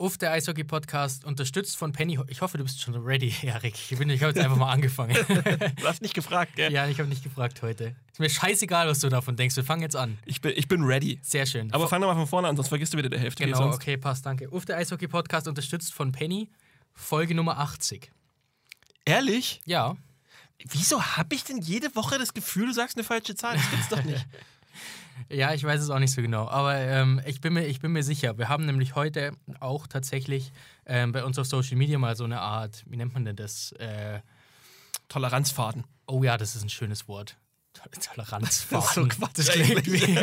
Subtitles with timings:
[0.00, 2.18] Uff, der Eishockey-Podcast, unterstützt von Penny.
[2.28, 3.74] Ich hoffe, du bist schon ready, Erik.
[3.90, 5.14] Ich, bin- ich habe jetzt einfach mal angefangen.
[5.76, 6.72] Du hast nicht gefragt, gell?
[6.72, 7.94] ja, ich habe nicht gefragt heute.
[8.10, 9.56] Ist mir scheißegal, was du davon denkst.
[9.56, 10.18] Wir fangen jetzt an.
[10.24, 11.18] Ich, bin, ich bin ready.
[11.22, 11.70] Sehr schön.
[11.74, 13.44] Aber fang doch mal von vorne an, sonst vergisst du wieder die Hälfte.
[13.44, 14.48] genau, okay, passt, danke.
[14.50, 16.48] Uff, der Eishockey-Podcast, unterstützt von Penny.
[16.94, 18.10] Folge Nummer 80.
[19.04, 19.60] Ehrlich?
[19.66, 19.96] Ja,
[20.68, 23.56] Wieso habe ich denn jede Woche das Gefühl, du sagst eine falsche Zahl?
[23.56, 24.26] Das gibt's doch nicht.
[25.28, 26.48] Ja, ich weiß es auch nicht so genau.
[26.48, 28.38] Aber ähm, ich, bin mir, ich bin mir sicher.
[28.38, 30.52] Wir haben nämlich heute auch tatsächlich
[30.86, 33.72] ähm, bei uns auf Social Media mal so eine Art, wie nennt man denn das?
[33.72, 34.20] Äh,
[35.08, 35.84] Toleranzfaden.
[36.06, 37.36] oh ja, das ist ein schönes Wort.
[37.72, 38.88] Tol- Toleranzfaden.
[38.94, 40.18] So Quatsch Das klingt wie.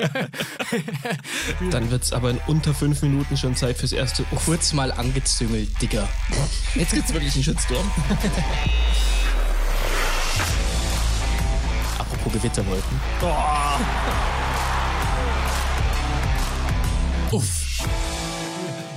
[1.71, 4.45] Dann wird's aber in unter fünf Minuten schon Zeit fürs erste Uff.
[4.45, 6.07] Kurz mal angezüngelt, Digga.
[6.75, 7.89] Jetzt gibt's wirklich einen Shitstorm.
[11.99, 12.99] Apropos Gewitterwolken.
[17.31, 17.85] Uff.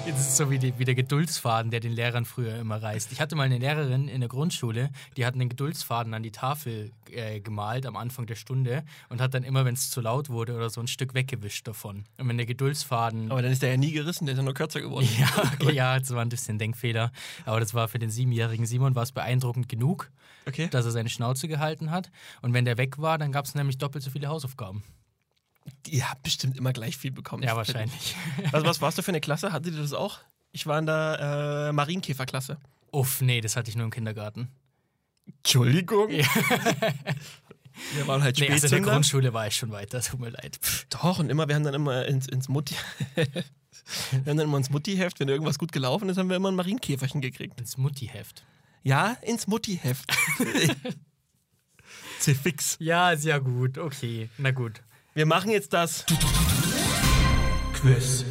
[0.07, 3.13] Das ist so wie, die, wie der Geduldsfaden, der den Lehrern früher immer reißt.
[3.13, 6.91] Ich hatte mal eine Lehrerin in der Grundschule, die hat einen Geduldsfaden an die Tafel
[7.11, 10.55] äh, gemalt am Anfang der Stunde und hat dann immer, wenn es zu laut wurde
[10.57, 12.05] oder so, ein Stück weggewischt davon.
[12.19, 14.55] Und wenn der Geduldsfaden Aber dann ist der ja nie gerissen, der ist ja nur
[14.55, 15.09] kürzer geworden.
[15.19, 15.29] Ja,
[15.61, 17.13] okay, ja, das war ein bisschen Denkfehler.
[17.47, 20.11] Aber das war für den siebenjährigen Simon war es beeindruckend genug,
[20.47, 20.69] Okay.
[20.71, 22.11] dass er seine Schnauze gehalten hat.
[22.43, 24.83] Und wenn der weg war, dann gab es nämlich doppelt so viele Hausaufgaben.
[25.89, 27.43] Ihr habt bestimmt immer gleich viel bekommen.
[27.43, 28.17] Ja, wahrscheinlich.
[28.51, 29.53] Was, was warst du für eine Klasse?
[29.53, 30.19] Hattet ihr das auch?
[30.53, 32.59] Ich war in der äh, Marienkäferklasse.
[32.93, 34.49] Uff, nee, das hatte ich nur im Kindergarten.
[35.27, 36.11] Entschuldigung?
[36.11, 36.27] Ja.
[37.95, 38.93] Wir waren halt Nee, also in der.
[38.93, 40.59] Grundschule war ich schon weiter, tut mir leid.
[40.61, 40.87] Pff.
[40.91, 42.75] Doch, und immer, wir haben dann immer ins, ins Mutti.
[43.15, 43.25] wir
[44.13, 47.21] haben dann immer ins Muttiheft, wenn irgendwas gut gelaufen ist, haben wir immer ein Marienkäferchen
[47.21, 47.59] gekriegt.
[47.59, 48.45] Ins Muttiheft.
[48.83, 50.11] Ja, ins Muttiheft.
[52.21, 52.77] C'est fix.
[52.81, 54.29] Ja, ist ja gut, okay.
[54.37, 54.83] Na gut.
[55.15, 56.05] Wir machen jetzt das,
[57.75, 58.25] Quiz.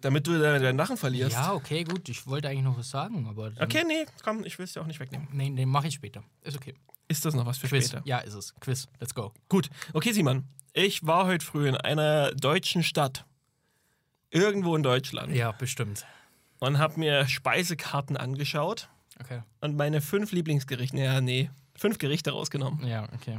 [0.00, 1.34] damit du deinen Lachen verlierst.
[1.36, 2.08] Ja, okay, gut.
[2.08, 3.52] Ich wollte eigentlich noch was sagen, aber.
[3.60, 5.28] Okay, nee, komm, ich will es dir auch nicht wegnehmen.
[5.32, 6.22] Nee, nee, mach ich später.
[6.42, 6.74] Ist okay.
[7.08, 7.88] Ist das noch was für Quiz.
[7.88, 8.02] später?
[8.06, 8.54] Ja, ist es.
[8.60, 8.88] Quiz.
[8.98, 9.32] Let's go.
[9.48, 10.44] Gut, okay, Simon.
[10.72, 13.24] Ich war heute früh in einer deutschen Stadt.
[14.30, 15.32] Irgendwo in Deutschland.
[15.34, 16.04] Ja, bestimmt.
[16.58, 18.88] Und habe mir Speisekarten angeschaut
[19.20, 19.42] Okay.
[19.60, 22.86] und meine fünf Lieblingsgerichte, ja, nee, fünf Gerichte rausgenommen.
[22.86, 23.38] Ja, okay.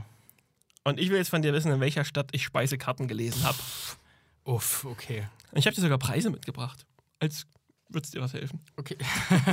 [0.88, 3.58] Und ich will jetzt von dir wissen, in welcher Stadt ich Speisekarten gelesen habe.
[4.46, 5.28] Uff, okay.
[5.52, 6.86] Und ich habe dir sogar Preise mitgebracht.
[7.20, 7.46] Als
[7.90, 8.62] würde es dir was helfen.
[8.78, 8.96] Okay.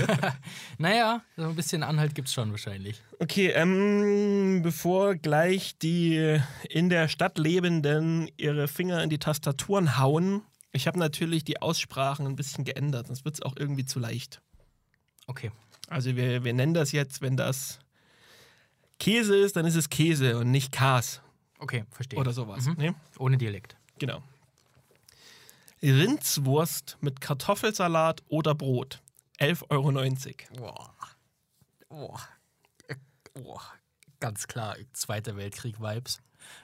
[0.79, 3.03] naja, so ein bisschen Anhalt gibt's schon wahrscheinlich.
[3.19, 6.39] Okay, ähm, bevor gleich die
[6.71, 12.29] in der Stadt Lebenden ihre Finger in die Tastaturen hauen, ich habe natürlich die Aussprachen
[12.29, 14.41] ein bisschen geändert, sonst wird es auch irgendwie zu leicht.
[15.27, 15.51] Okay.
[15.89, 17.81] Also wir, wir nennen das jetzt, wenn das
[19.01, 21.24] Käse ist, dann ist es Käse und nicht Kas
[21.65, 22.19] Okay, verstehe.
[22.21, 22.67] oder sowas.
[22.67, 22.75] Mhm.
[22.77, 22.95] Ne?
[23.19, 23.77] Ohne Dialekt.
[23.99, 24.23] Genau.
[25.83, 29.03] Rindswurst mit Kartoffelsalat oder Brot.
[29.39, 29.91] 11,90 Euro.
[30.57, 30.95] Boah.
[31.89, 32.21] Boah.
[32.89, 32.95] Äh,
[33.35, 33.61] Boah.
[34.21, 36.23] Ganz klar, Zweiter Weltkrieg-Vibes.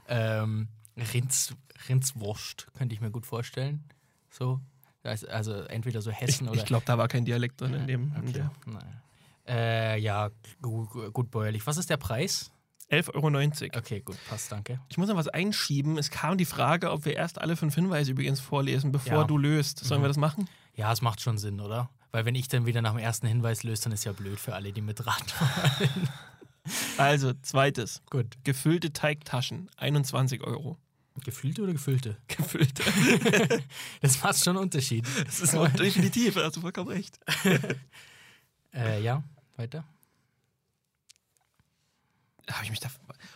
[0.08, 0.68] Ähm,
[1.14, 1.54] Rinds,
[1.88, 3.84] Rindswurst könnte ich mir gut vorstellen.
[4.30, 4.60] So.
[5.02, 6.60] Also also entweder so Hessen Ich, oder.
[6.60, 8.12] ich glaube, da war kein Dialekt drin in dem.
[8.14, 8.32] in Okay.
[8.32, 9.02] der- Nein.
[9.48, 10.30] Äh, ja,
[10.62, 11.66] gut, gut bäuerlich.
[11.66, 12.50] Was ist der Preis?
[12.90, 13.78] 11,90 Euro.
[13.78, 14.80] Okay, gut, passt, danke.
[14.88, 15.96] Ich muss noch was einschieben.
[15.98, 19.24] Es kam die Frage, ob wir erst alle fünf Hinweise übrigens vorlesen, bevor Ja.
[19.24, 19.78] du löst.
[19.78, 20.04] Sollen Mhm.
[20.04, 20.48] wir das machen?
[20.74, 21.88] Ja, es macht schon Sinn, oder?
[22.12, 24.54] Weil wenn ich dann wieder nach dem ersten Hinweis löse, dann ist ja blöd für
[24.54, 25.26] alle, die mitraten.
[26.98, 28.02] Also, zweites.
[28.10, 28.26] gut.
[28.44, 30.76] Gefüllte Teigtaschen, 21 Euro.
[31.24, 32.16] Gefüllte oder gefüllte?
[32.28, 32.82] Gefüllte.
[34.02, 35.06] Das macht schon einen Unterschied.
[35.24, 37.18] Das ist definitiv, da hast du vollkommen recht.
[38.74, 39.22] Äh, ja,
[39.56, 39.84] weiter.
[42.50, 42.88] Habe ich mich da.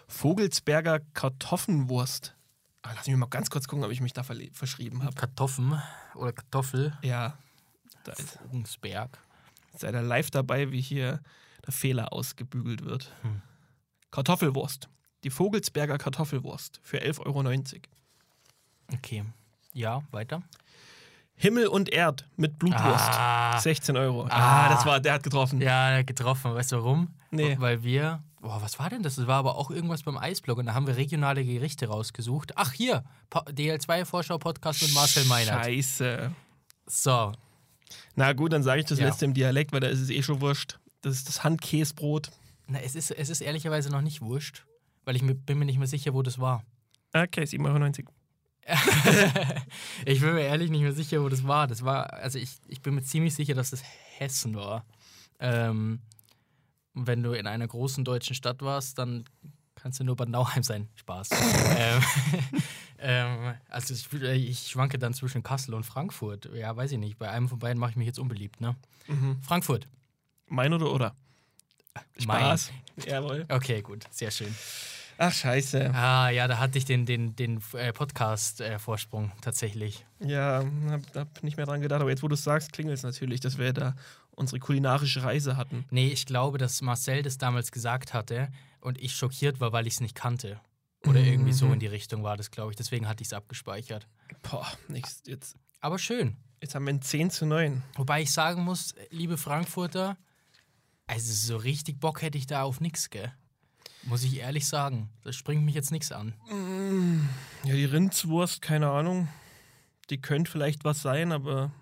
[0.09, 2.35] Vogelsberger Kartoffelwurst.
[2.83, 5.15] Ah, lass mich mal ganz kurz gucken, ob ich mich da verschrieben habe.
[5.15, 5.81] Kartoffeln
[6.15, 6.97] oder Kartoffel.
[7.03, 7.39] Ja.
[8.05, 9.19] Da ist, Vogelsberg.
[9.77, 11.23] seid ihr live dabei, wie hier
[11.65, 13.11] der Fehler ausgebügelt wird.
[13.23, 13.41] Hm.
[14.11, 14.89] Kartoffelwurst.
[15.25, 17.81] Die Vogelsberger Kartoffelwurst für 11,90 Euro.
[18.93, 19.25] Okay.
[19.73, 20.43] Ja, weiter.
[21.37, 23.11] Himmel und Erd mit Blutwurst.
[23.11, 23.59] Ah.
[23.59, 24.27] 16 Euro.
[24.27, 24.67] Ah.
[24.67, 25.61] Ah, das war, der hat getroffen.
[25.61, 26.55] Ja, getroffen.
[26.55, 27.15] Weißt du warum?
[27.31, 27.57] Nee.
[27.59, 28.23] Weil wir.
[28.45, 29.15] Boah, was war denn das?
[29.17, 32.53] Das war aber auch irgendwas beim Eisblock und da haben wir regionale Gerichte rausgesucht.
[32.57, 33.03] Ach, hier.
[33.31, 35.65] Po- DL2-Vorschau-Podcast mit Marcel Meinert.
[35.65, 36.31] Scheiße.
[36.87, 37.33] So.
[38.17, 39.07] Na gut, dann sage ich das Ja.
[39.07, 40.79] letzte im Dialekt, weil da ist es eh schon wurscht.
[41.01, 42.33] Das ist das Handkäsebrot.
[42.67, 44.67] Na, es ist, es ist ehrlicherweise noch nicht wurscht,
[45.07, 46.65] weil ich mir, bin mir nicht mehr sicher, wo das war.
[47.15, 48.13] Okay, 7,90 Euro.
[50.05, 51.67] ich bin mir ehrlich nicht mehr sicher, wo das war.
[51.67, 53.83] Das war, also ich, ich bin mir ziemlich sicher, dass das
[54.19, 54.85] Hessen war.
[55.41, 56.01] Ähm,
[56.95, 59.25] wenn du in einer großen deutschen Stadt warst, dann
[59.85, 60.89] Kannst du nur Bad Nauheim sein.
[60.95, 61.29] Spaß.
[61.77, 62.03] ähm,
[62.99, 66.49] ähm, also ich, ich, schwanke dann zwischen Kassel und Frankfurt.
[66.55, 67.19] Ja, weiß ich nicht.
[67.19, 68.77] Bei einem von beiden mache ich mich jetzt unbeliebt, ne?
[69.09, 69.37] Mhm.
[69.43, 69.87] Frankfurt.
[70.47, 71.15] Mein oder oder?
[72.27, 72.59] Mein.
[73.07, 73.45] Jawohl.
[73.51, 74.05] Okay, gut.
[74.11, 74.55] Sehr schön.
[75.19, 75.93] Ach, scheiße.
[75.95, 80.07] Ah, ja, da hatte ich den, den, den äh, Podcast-Vorsprung tatsächlich.
[80.19, 83.03] Ja, hab, hab nicht mehr dran gedacht, aber jetzt, wo du es sagst, klingelt es
[83.05, 83.95] natürlich, dass wir da
[84.35, 85.85] unsere kulinarische Reise hatten.
[85.91, 88.49] Nee, ich glaube, dass Marcel das damals gesagt hatte
[88.81, 90.61] und ich schockiert war, weil ich es nicht kannte.
[91.07, 92.77] Oder irgendwie so in die Richtung war das, glaube ich.
[92.77, 94.07] Deswegen hatte ich es abgespeichert.
[94.43, 95.23] Boah, nichts.
[95.27, 96.37] Jetzt, Aber schön.
[96.63, 97.83] jetzt haben wir ein 10 zu 9.
[97.97, 100.17] Wobei ich sagen muss, liebe Frankfurter,
[101.07, 103.33] also so richtig Bock hätte ich da auf nichts, gell?
[104.05, 105.11] Muss ich ehrlich sagen.
[105.23, 106.35] Das springt mich jetzt nichts an.
[107.65, 109.29] Ja, die Rindswurst, keine Ahnung.
[110.11, 111.73] Die könnte vielleicht was sein, aber.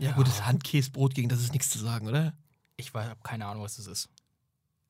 [0.00, 2.32] Ja, gut, das Handkäsebrot gegen das ist nichts zu sagen, oder?
[2.76, 4.08] Ich habe keine Ahnung, was das ist.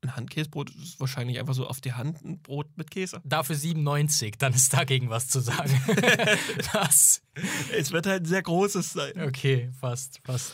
[0.02, 3.20] Ein Handkäsebrot ist wahrscheinlich einfach so auf die Hand ein Brot mit Käse.
[3.24, 5.78] Dafür 97, dann ist dagegen was zu sagen.
[6.72, 7.22] das.
[7.76, 9.20] Es wird halt ein sehr großes sein.
[9.20, 10.52] Okay, fast, fast.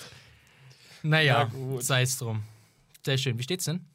[1.03, 2.43] Naja, Ja, sei es drum.
[3.05, 3.39] Sehr schön.
[3.39, 3.87] Wie steht's denn?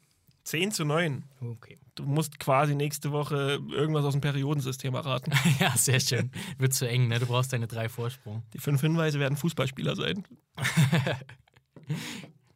[0.44, 1.22] 10 zu 9.
[1.40, 1.78] Okay.
[1.94, 5.32] Du musst quasi nächste Woche irgendwas aus dem Periodensystem erraten.
[5.60, 6.30] Ja, sehr schön.
[6.58, 7.18] Wird zu eng, ne?
[7.18, 8.42] Du brauchst deine drei Vorsprung.
[8.52, 10.24] Die fünf Hinweise werden Fußballspieler sein.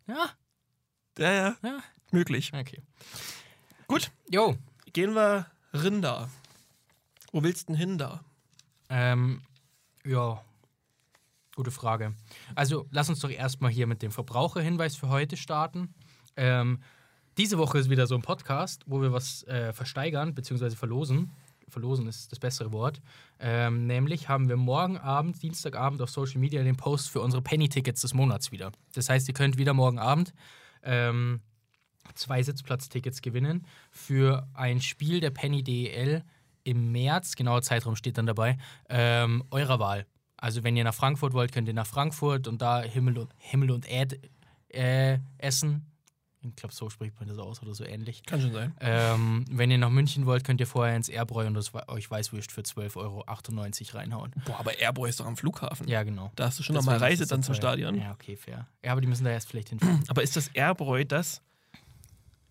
[0.08, 0.30] Ja,
[1.18, 1.78] Ja, ja, ja.
[2.12, 2.52] möglich.
[2.54, 2.80] Okay.
[3.88, 4.56] Gut, Jo,
[4.92, 6.28] gehen wir Rinder.
[7.32, 8.24] Wo willst du denn hin da?
[8.88, 9.42] ähm,
[10.04, 10.40] ja.
[11.56, 12.14] Gute Frage.
[12.54, 15.94] Also, lass uns doch erstmal hier mit dem Verbraucherhinweis für heute starten.
[16.36, 16.82] Ähm,
[17.36, 20.70] diese Woche ist wieder so ein Podcast, wo wir was äh, versteigern bzw.
[20.70, 21.30] verlosen.
[21.68, 23.00] Verlosen ist das bessere Wort.
[23.40, 28.02] Ähm, nämlich haben wir morgen Abend, Dienstagabend auf Social Media den Post für unsere Penny-Tickets
[28.02, 28.72] des Monats wieder.
[28.94, 30.32] Das heißt, ihr könnt wieder morgen Abend
[30.82, 31.40] ähm,
[32.14, 36.22] zwei Sitzplatztickets gewinnen für ein Spiel der Penny DEL
[36.62, 38.58] im März, genauer Zeitraum steht dann dabei,
[38.88, 40.06] ähm, eurer Wahl.
[40.36, 43.70] Also wenn ihr nach Frankfurt wollt, könnt ihr nach Frankfurt und da Himmel und, Himmel
[43.70, 44.18] und Erd
[44.68, 45.86] äh, essen.
[46.50, 48.22] Ich glaube, so spricht man das aus oder so ähnlich.
[48.24, 48.74] Kann schon sein.
[48.80, 52.52] Ähm, wenn ihr nach München wollt, könnt ihr vorher ins Erbräu und das euch Weißwürst
[52.52, 54.32] für 12,98 Euro reinhauen.
[54.44, 55.88] Boah, aber Airboy ist doch am Flughafen.
[55.88, 56.30] Ja, genau.
[56.36, 57.60] Da hast du schon nochmal Reise dann zum teuer.
[57.60, 57.94] Stadion.
[58.00, 58.66] Ja, okay, fair.
[58.84, 60.02] Ja, aber die müssen da erst vielleicht hinfahren.
[60.08, 61.42] Aber ist das Airbräu das?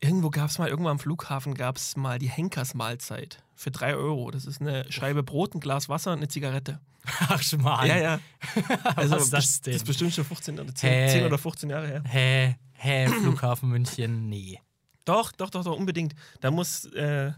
[0.02, 4.30] Irgendwo gab es mal, irgendwo am Flughafen gab es mal die Henkersmahlzeit für 3 Euro.
[4.30, 6.80] Das ist eine Scheibe Brot, ein Glas Wasser und eine Zigarette.
[7.30, 7.88] Ach, Schmarrn.
[7.88, 8.20] Ja, ja.
[8.96, 9.74] Also, Was ist das Das denn?
[9.76, 11.10] ist bestimmt schon 15 oder 10, Hä?
[11.12, 12.04] 10 oder 15 Jahre her.
[12.06, 12.56] Hä?
[12.78, 13.08] Hä?
[13.08, 14.30] Flughafen München?
[14.30, 14.60] Nee.
[15.06, 16.16] Doch, doch, doch, doch, unbedingt.
[16.42, 17.32] Da muss äh,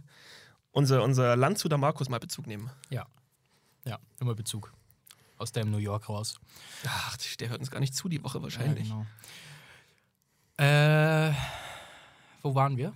[0.72, 2.69] unser, unser Landshuter Markus mal Bezug nehmen.
[2.89, 3.06] Ja.
[3.86, 4.74] Ja, immer Bezug.
[5.38, 6.39] Aus dem New York raus.
[6.86, 8.89] Ach, der hört uns gar nicht zu die Woche wahrscheinlich.
[8.89, 9.06] Ja,
[10.57, 11.30] genau.
[11.30, 11.34] Äh,
[12.42, 12.94] wo waren wir?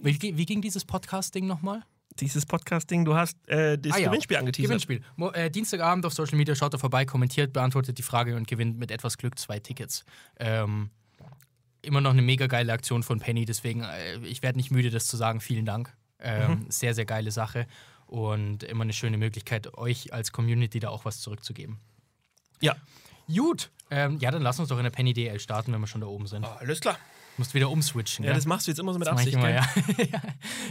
[0.00, 1.84] Wie, wie ging dieses Podcast-Ding nochmal?
[2.18, 4.08] Dieses Podcast-Ding, du hast äh, das Ah ja.
[4.08, 4.68] Gewinnspiel angeteasert.
[4.68, 5.02] Gewinnspiel.
[5.16, 8.78] Mo äh, Dienstagabend auf Social Media schaut da vorbei, kommentiert, beantwortet die Frage und gewinnt
[8.78, 10.04] mit etwas Glück zwei Tickets.
[10.38, 10.90] Ähm,
[11.86, 15.06] immer noch eine mega geile Aktion von Penny, deswegen, äh, ich werde nicht müde, das
[15.06, 15.40] zu sagen.
[15.40, 15.94] Vielen Dank.
[16.18, 17.66] Ähm, Sehr, sehr geile Sache
[18.06, 21.78] und immer eine schöne Möglichkeit, euch als Community da auch was zurückzugeben.
[22.60, 22.74] Ja.
[23.28, 23.70] Gut.
[23.90, 26.06] Ähm, ja, dann lass uns doch in der Penny DL starten, wenn wir schon da
[26.06, 26.44] oben sind.
[26.44, 26.98] Ah, alles klar.
[27.36, 28.24] Musst wieder umswitchen.
[28.24, 28.38] Ja, gell?
[28.38, 29.34] das machst du jetzt immer so mit Das Absicht.
[29.34, 29.68] immer, ja.
[30.10, 30.22] ja.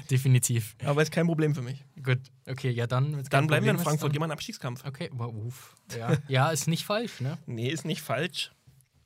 [0.10, 0.76] Definitiv.
[0.84, 1.84] Aber ist kein Problem für mich.
[2.02, 2.20] Gut.
[2.48, 3.24] Okay, ja, dann.
[3.30, 4.84] Dann bleiben wir in Problem Frankfurt, gehen wir in Abstiegskampf.
[4.84, 5.76] Okay, wow, uff.
[5.96, 6.18] Ja.
[6.28, 7.38] ja, ist nicht falsch, ne?
[7.46, 8.52] Nee, ist nicht falsch.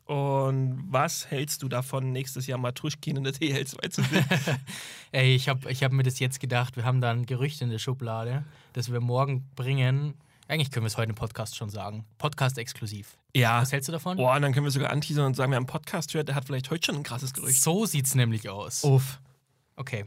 [0.09, 4.25] Und was hältst du davon, nächstes Jahr Matruschkin in der DL2 zu sehen?
[5.11, 7.69] Ey, ich habe ich hab mir das jetzt gedacht, wir haben da ein Gerücht in
[7.69, 8.43] der Schublade,
[8.73, 10.15] das wir morgen bringen.
[10.47, 12.05] Eigentlich können wir es heute im Podcast schon sagen.
[12.17, 13.19] Podcast exklusiv.
[13.35, 13.61] ja.
[13.61, 14.17] Was hältst du davon?
[14.17, 16.71] Boah, dann können wir sogar anteasern und sagen, wer einen Podcast hört, der hat vielleicht
[16.71, 17.61] heute schon ein krasses Gerücht.
[17.61, 18.83] So sieht's nämlich aus.
[18.83, 19.19] Uff.
[19.75, 20.05] Okay.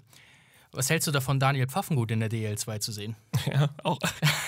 [0.74, 3.16] Was hältst du davon, Daniel Pfaffengut in der DL2 zu sehen?
[3.52, 3.98] Ja, auch,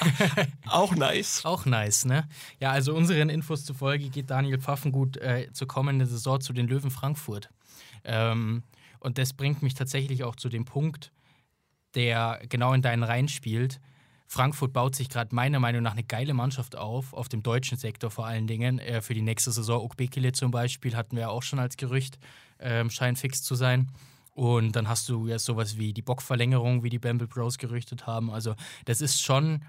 [0.69, 1.45] auch nice.
[1.45, 2.29] Auch nice, ne?
[2.61, 6.93] Ja, also unseren Infos zufolge geht Daniel Pfaffengut äh, zur kommenden Saison zu den Löwen
[6.93, 7.51] Frankfurt.
[8.05, 8.63] Ähm,
[9.01, 11.13] und das bringt mich tatsächlich auch zu dem Punkt,
[11.97, 13.81] der genau in deinen Reihen spielt.
[14.29, 18.11] Frankfurt baut sich gerade meiner Meinung nach eine geile Mannschaft auf, auf dem deutschen Sektor
[18.11, 18.79] vor allen Dingen.
[18.79, 22.19] Äh, für die nächste Saison, Ukbekele zum Beispiel, hatten wir ja auch schon als Gerücht,
[22.61, 23.91] ähm, scheint fix zu sein.
[24.35, 28.31] Und dann hast du ja sowas wie die Bockverlängerung, wie die Bamble Bros gerüchtet haben.
[28.31, 29.65] Also das ist schon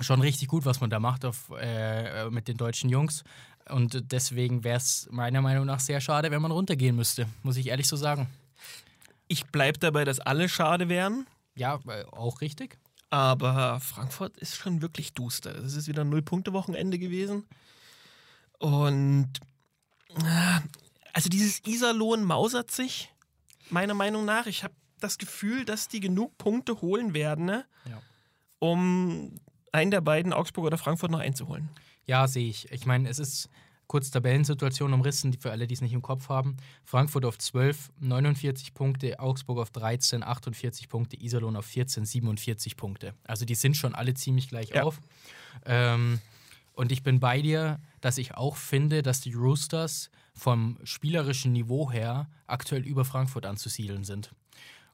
[0.00, 3.24] schon richtig gut, was man da macht auf, äh, mit den deutschen Jungs.
[3.68, 7.68] Und deswegen wäre es meiner Meinung nach sehr schade, wenn man runtergehen müsste, muss ich
[7.68, 8.28] ehrlich so sagen.
[9.26, 11.26] Ich bleib dabei, dass alle schade wären.
[11.54, 12.78] Ja, äh, auch richtig.
[13.10, 15.54] Aber Frankfurt ist schon wirklich duster.
[15.54, 17.44] Das ist wieder ein Null-Punkte-Wochenende gewesen.
[18.58, 19.30] Und
[20.14, 20.60] äh,
[21.12, 23.10] also dieses Iserlohn mausert sich,
[23.70, 24.46] meiner Meinung nach.
[24.46, 27.64] Ich habe das Gefühl, dass die genug Punkte holen werden, ne?
[27.88, 28.00] Ja.
[28.58, 29.38] um
[29.72, 31.68] einen der beiden, Augsburg oder Frankfurt, noch einzuholen.
[32.06, 32.70] Ja, sehe ich.
[32.72, 33.48] Ich meine, es ist
[33.86, 36.56] kurz Tabellensituation umrissen, für alle, die es nicht im Kopf haben.
[36.84, 43.14] Frankfurt auf 12, 49 Punkte, Augsburg auf 13, 48 Punkte, Iserlohn auf 14, 47 Punkte.
[43.24, 44.82] Also die sind schon alle ziemlich gleich Ja.
[44.82, 45.00] auf.
[45.64, 46.20] Ähm,
[46.74, 51.90] und ich bin bei dir, dass ich auch finde, dass die Roosters vom spielerischen Niveau
[51.90, 54.30] her aktuell über Frankfurt anzusiedeln sind.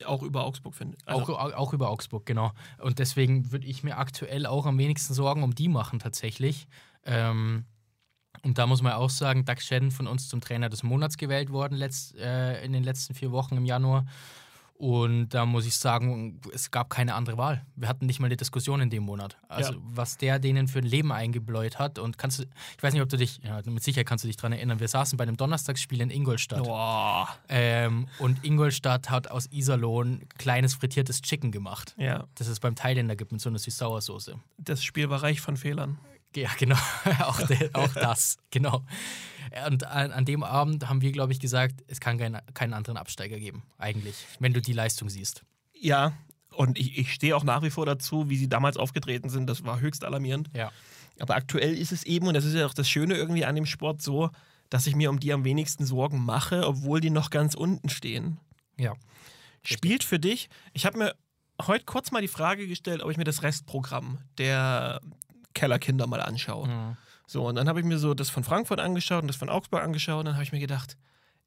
[0.05, 1.09] Auch über Augsburg, finde ich.
[1.09, 2.53] Also, auch, auch über Augsburg, genau.
[2.79, 6.67] Und deswegen würde ich mir aktuell auch am wenigsten Sorgen um die machen, tatsächlich.
[7.05, 7.65] Ähm,
[8.43, 11.51] und da muss man auch sagen, Doug Shedden von uns zum Trainer des Monats gewählt
[11.51, 14.05] worden letzt, äh, in den letzten vier Wochen im Januar.
[14.77, 17.65] Und da muss ich sagen, es gab keine andere Wahl.
[17.77, 19.37] Wir hatten nicht mal eine Diskussion in dem Monat.
[19.49, 19.79] Also, Ja.
[19.85, 21.99] was der denen für ein Leben eingebläut hat.
[22.01, 22.43] Und kannst du,
[22.77, 24.89] ich weiß nicht, ob du dich, ja, mit Sicherheit kannst du dich daran erinnern, wir
[24.89, 26.65] saßen bei einem Donnerstagsspiel in Ingolstadt.
[26.65, 27.29] boah.
[27.49, 31.95] Ähm, und Ingolstadt hat aus Iserlohn kleines frittiertes Chicken gemacht.
[31.97, 34.35] Ja, Das es beim Thailänder gibt mit so einer Süß-Sauersoße.
[34.59, 35.99] das Spiel war reich von Fehlern.
[36.35, 36.77] Ja, genau.
[37.21, 38.39] auch, de, auch das.
[38.51, 38.83] Genau.
[39.67, 42.97] Und an, an dem Abend haben wir, glaube ich, gesagt, es kann kein, keinen anderen
[42.97, 45.45] Absteiger geben, eigentlich, wenn du die Leistung siehst.
[45.75, 46.13] Ja,
[46.51, 49.49] und ich, ich stehe auch nach wie vor dazu, wie sie damals aufgetreten sind.
[49.49, 50.51] Das war höchst alarmierend.
[50.55, 50.71] Ja.
[51.19, 53.67] Aber aktuell ist es eben, und das ist ja auch das Schöne irgendwie an dem
[53.67, 54.31] Sport so,
[54.71, 58.39] dass ich mir um die am wenigsten Sorgen mache, obwohl die noch ganz unten stehen.
[58.77, 58.95] Ja.
[59.63, 61.15] Spielt für dich, ich habe mir
[61.63, 65.01] heute kurz mal die Frage gestellt, ob ich mir das Restprogramm der
[65.55, 66.69] Kellerkinder mal anschaue.
[66.69, 66.97] Mhm.
[67.35, 69.83] So, und dann habe ich mir so das von Frankfurt angeschaut und das von Augsburg
[69.83, 70.97] angeschaut und dann habe ich mir gedacht,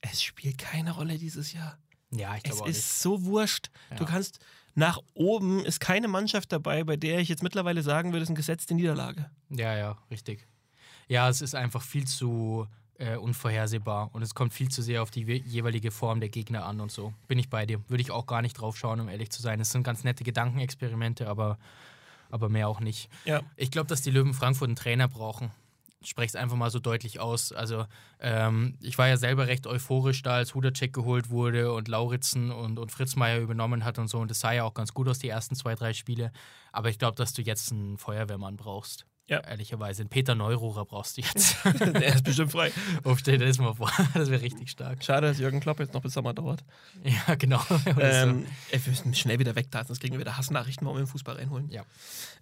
[0.02, 1.78] es spielt keine Rolle dieses Jahr.
[2.12, 2.86] Ja, ich Es glaube auch ist nicht.
[3.00, 3.70] so wurscht.
[3.96, 4.10] Du Ja.
[4.10, 4.40] kannst
[4.76, 8.32] nach oben ist keine Mannschaft dabei, bei der ich jetzt mittlerweile sagen würde, es ist
[8.32, 9.32] eine gesetzte Niederlage.
[9.50, 10.46] Ja, ja, richtig.
[11.08, 12.68] Ja, es ist einfach viel zu
[13.00, 16.66] äh, unvorhersehbar und es kommt viel zu sehr auf die we- jeweilige Form der Gegner
[16.66, 17.14] an und so.
[17.30, 17.80] Bin ich bei dir.
[17.90, 19.62] Würde ich auch gar nicht drauf schauen, um ehrlich zu sein.
[19.62, 21.58] Es sind ganz nette Gedankenexperimente, aber,
[22.30, 23.08] aber mehr auch nicht.
[23.24, 23.42] Ja.
[23.56, 25.50] Ich glaube, dass die Löwen Frankfurt einen Trainer brauchen.
[26.08, 27.52] Spreche es einfach mal so deutlich aus.
[27.52, 27.86] Also,
[28.20, 32.80] ähm, ich war ja selber recht euphorisch da, als Hudacek geholt wurde und Lauritzen und,
[32.80, 34.20] und Fritzmeier übernommen hat und so.
[34.20, 36.32] Und das sah ja auch ganz gut aus, die ersten zwei, drei Spiele.
[36.72, 39.06] Aber ich glaube, dass du jetzt einen Feuerwehrmann brauchst.
[39.28, 39.42] Ja.
[39.42, 40.04] Ehrlicherweise.
[40.04, 41.58] Einen Peter Neururer brauchst du jetzt.
[41.80, 42.72] Der ist bestimmt frei.
[43.04, 43.92] Aufstell dir das mal vor.
[44.14, 45.04] Das wäre richtig stark.
[45.04, 46.64] Schade, dass Jürgen Klopp jetzt noch bis Sommer dauert.
[47.04, 47.62] Ja, genau.
[48.00, 51.04] Ähm, ey, wir müssen schnell wieder weg da, sonst kriegen wir wieder Hassnachrichten, warum wir
[51.04, 51.70] den Fußball reinholen.
[51.70, 51.84] Ja.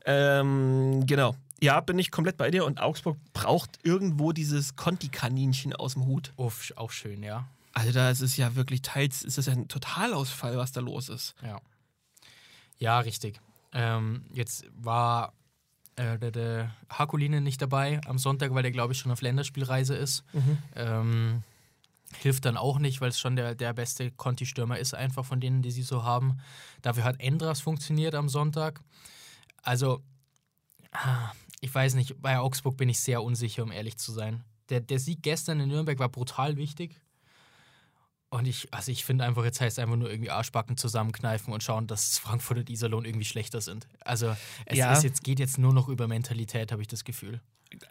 [0.06, 1.36] Ähm, genau.
[1.62, 6.34] Ja, bin ich komplett bei dir und Augsburg braucht irgendwo dieses Conti-Kaninchen aus dem Hut.
[6.36, 7.48] Uff, auch schön, ja.
[7.74, 11.36] Also da ist es ja wirklich teils, ist es ein Totalausfall, was da los ist.
[11.42, 11.62] Ja,
[12.78, 13.40] ja richtig.
[13.74, 15.34] Ähm, jetzt war
[15.96, 19.96] äh, der, der Hakuline nicht dabei am Sonntag, weil der, glaube ich, schon auf Länderspielreise
[19.96, 20.24] ist.
[20.76, 21.44] Ähm,
[22.18, 25.62] hilft dann auch nicht, weil es schon der, der beste Conti-Stürmer ist, einfach von denen,
[25.62, 26.38] die sie so haben.
[26.82, 28.82] Dafür hat Endras funktioniert am Sonntag.
[29.62, 30.02] Also,
[30.92, 34.44] ah, ich weiß nicht, bei Augsburg bin ich sehr unsicher, um ehrlich zu sein.
[34.70, 37.00] Der, der Sieg gestern in Nürnberg war brutal wichtig.
[38.36, 41.64] Und ich, also ich finde einfach, jetzt heißt es einfach nur irgendwie Arschbacken zusammenkneifen und
[41.64, 43.88] schauen, dass Frankfurt und Iserlohn irgendwie schlechter sind.
[44.04, 44.92] Also es Ja.
[44.92, 47.40] ist jetzt, geht jetzt nur noch über Mentalität, habe ich das Gefühl.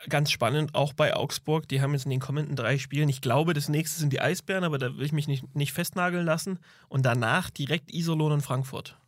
[0.08, 3.54] Ganz spannend, auch bei Augsburg, die haben jetzt in den kommenden drei Spielen, ich glaube,
[3.54, 6.58] das nächste sind die Eisbären, aber da will ich mich nicht, nicht festnageln lassen.
[6.88, 8.98] Und danach direkt Iserlohn und Frankfurt.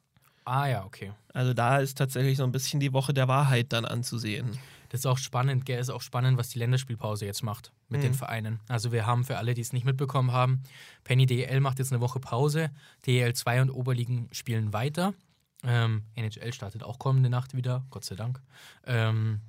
[0.46, 1.12] Ah ja, okay.
[1.34, 4.58] Also da ist tatsächlich so ein bisschen die Woche der Wahrheit dann anzusehen.
[4.88, 5.78] Das ist auch spannend, gell?
[5.78, 8.60] Ist auch spannend, was die Länderspielpause jetzt macht mit den Vereinen.
[8.68, 10.62] Also wir haben für alle, die es nicht mitbekommen haben,
[11.04, 12.70] Penny DEL macht jetzt eine Woche Pause.
[13.06, 15.14] DEL 2 und Oberligen spielen weiter.
[15.62, 18.40] Ähm, NHL startet auch kommende Nacht wieder, Gott sei Dank.
[18.84, 19.40] Ähm,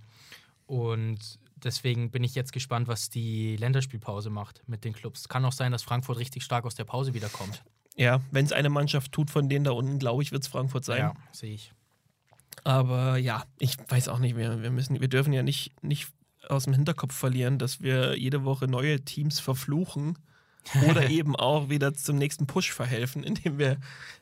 [0.66, 5.28] und deswegen bin ich jetzt gespannt, was die Länderspielpause macht mit den Clubs.
[5.30, 7.64] Kann auch sein, dass Frankfurt richtig stark aus der Pause wiederkommt.
[7.96, 10.86] Ja, wenn es eine Mannschaft tut von denen da unten, glaube ich, wird es Frankfurt
[10.86, 11.00] sein.
[11.00, 11.74] Ja, sehe ich.
[12.64, 14.62] Aber ja, ich weiß auch nicht mehr.
[14.62, 16.08] Wir, müssen, wir dürfen ja nicht, nicht
[16.50, 20.18] aus dem Hinterkopf verlieren, dass wir jede Woche neue Teams verfluchen
[20.90, 23.78] oder eben auch wieder zum nächsten Push verhelfen, indem wir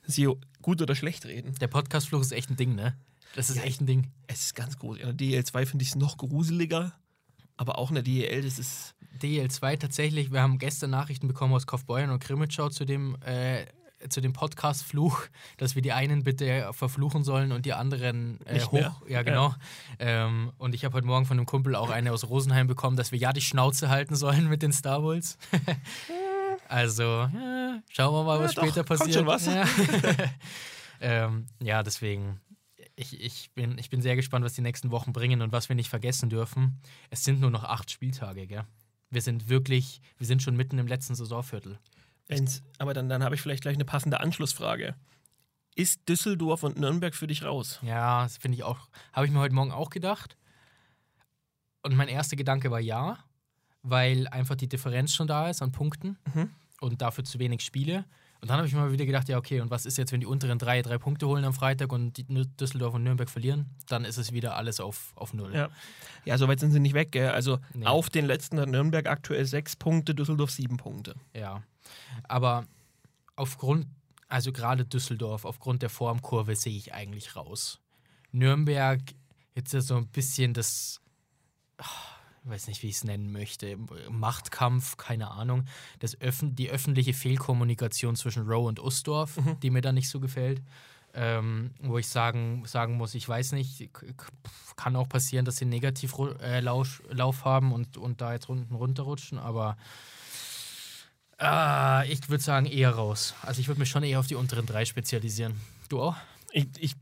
[0.06, 0.30] sie
[0.62, 1.54] gut oder schlecht reden.
[1.60, 2.96] Der Podcast-Fluch ist echt ein Ding, ne?
[3.36, 4.12] Das ist echt ein Ding.
[4.28, 4.98] Es ist ganz groß.
[4.98, 6.94] In der DL2 finde ich es noch gruseliger,
[7.58, 8.96] aber auch in der DL, das ist.
[9.22, 13.66] DL2 tatsächlich, wir haben gestern Nachrichten bekommen aus Kaufbeuren und Grimmitschau zu dem, äh,
[14.10, 18.60] zu dem Podcast Fluch, dass wir die einen bitte verfluchen sollen und die anderen äh,
[18.62, 18.72] hoch.
[18.72, 18.96] mehr.
[19.08, 19.56] Ja, genau.
[20.00, 23.12] Ähm, und ich habe heute Morgen von einem Kumpel auch eine aus Rosenheim bekommen, dass
[23.12, 25.38] wir ja die Schnauze halten sollen mit den Star Wars.
[26.68, 29.16] also, ja, schauen wir mal, was Ja, doch, später kommt passiert.
[29.16, 29.46] schon was.
[29.46, 29.66] Ja,
[31.02, 32.40] ähm, ja deswegen.
[32.98, 35.76] Ich, ich, bin, ich bin sehr gespannt, was die nächsten Wochen bringen und was wir
[35.76, 36.80] nicht vergessen dürfen.
[37.10, 38.64] Es sind nur noch acht Spieltage, gell?
[39.10, 41.78] Wir sind wirklich, wir sind schon mitten im letzten Saisonviertel.
[42.28, 44.96] Wenn's, aber dann, dann habe ich vielleicht gleich eine passende Anschlussfrage.
[45.76, 47.80] ist Düsseldorf und Nürnberg für dich raus.
[47.82, 50.38] Ja, das finde ich auch, habe ich mir heute Morgen auch gedacht.
[51.84, 53.20] Und mein erster Gedanke war ja,
[53.84, 56.50] weil einfach die Differenz schon da ist an Punkten Mhm.
[56.82, 58.06] und dafür zu wenig Spiele.
[58.46, 60.20] Und dann habe ich mir mal wieder gedacht, ja, okay, und was ist jetzt, wenn
[60.20, 62.24] die unteren drei drei Punkte holen am Freitag und
[62.62, 63.72] Düsseldorf und Nürnberg verlieren?
[63.88, 65.52] Dann ist es wieder alles auf, auf Null.
[65.52, 65.70] Ja.
[66.26, 67.12] Ja, so weit sind sie nicht weg.
[67.12, 67.30] Gell?
[67.32, 67.88] Also Nee.
[67.88, 71.16] auf den letzten hat Nürnberg aktuell sechs Punkte, Düsseldorf sieben Punkte.
[71.36, 71.64] Ja.
[72.28, 72.68] Aber
[73.36, 73.88] aufgrund,
[74.28, 77.80] also gerade Düsseldorf, aufgrund der Formkurve sehe ich eigentlich raus.
[78.32, 79.02] Nürnberg,
[79.56, 81.02] jetzt ist so ein bisschen das,
[81.80, 81.86] ich
[82.46, 83.78] weiß nicht, wie ich es nennen möchte,
[84.10, 85.66] Machtkampf, keine Ahnung.
[86.00, 90.62] Das Öffn die öffentliche Fehlkommunikation zwischen Rowe und Usdorf, die mir da nicht so gefällt.
[91.18, 93.90] Ähm, wo ich sagen, sagen muss, ich weiß nicht,
[94.76, 99.40] kann auch passieren, dass sie einen Negativlauf äh, haben und, und da jetzt unten runterrutschen,
[99.40, 99.78] aber
[101.38, 103.34] Ah, ich würde sagen eher raus.
[103.42, 105.60] Also ich würde mich schon eher auf die unteren drei spezialisieren.
[105.90, 106.16] Du auch?
[106.52, 106.96] Ich, ich,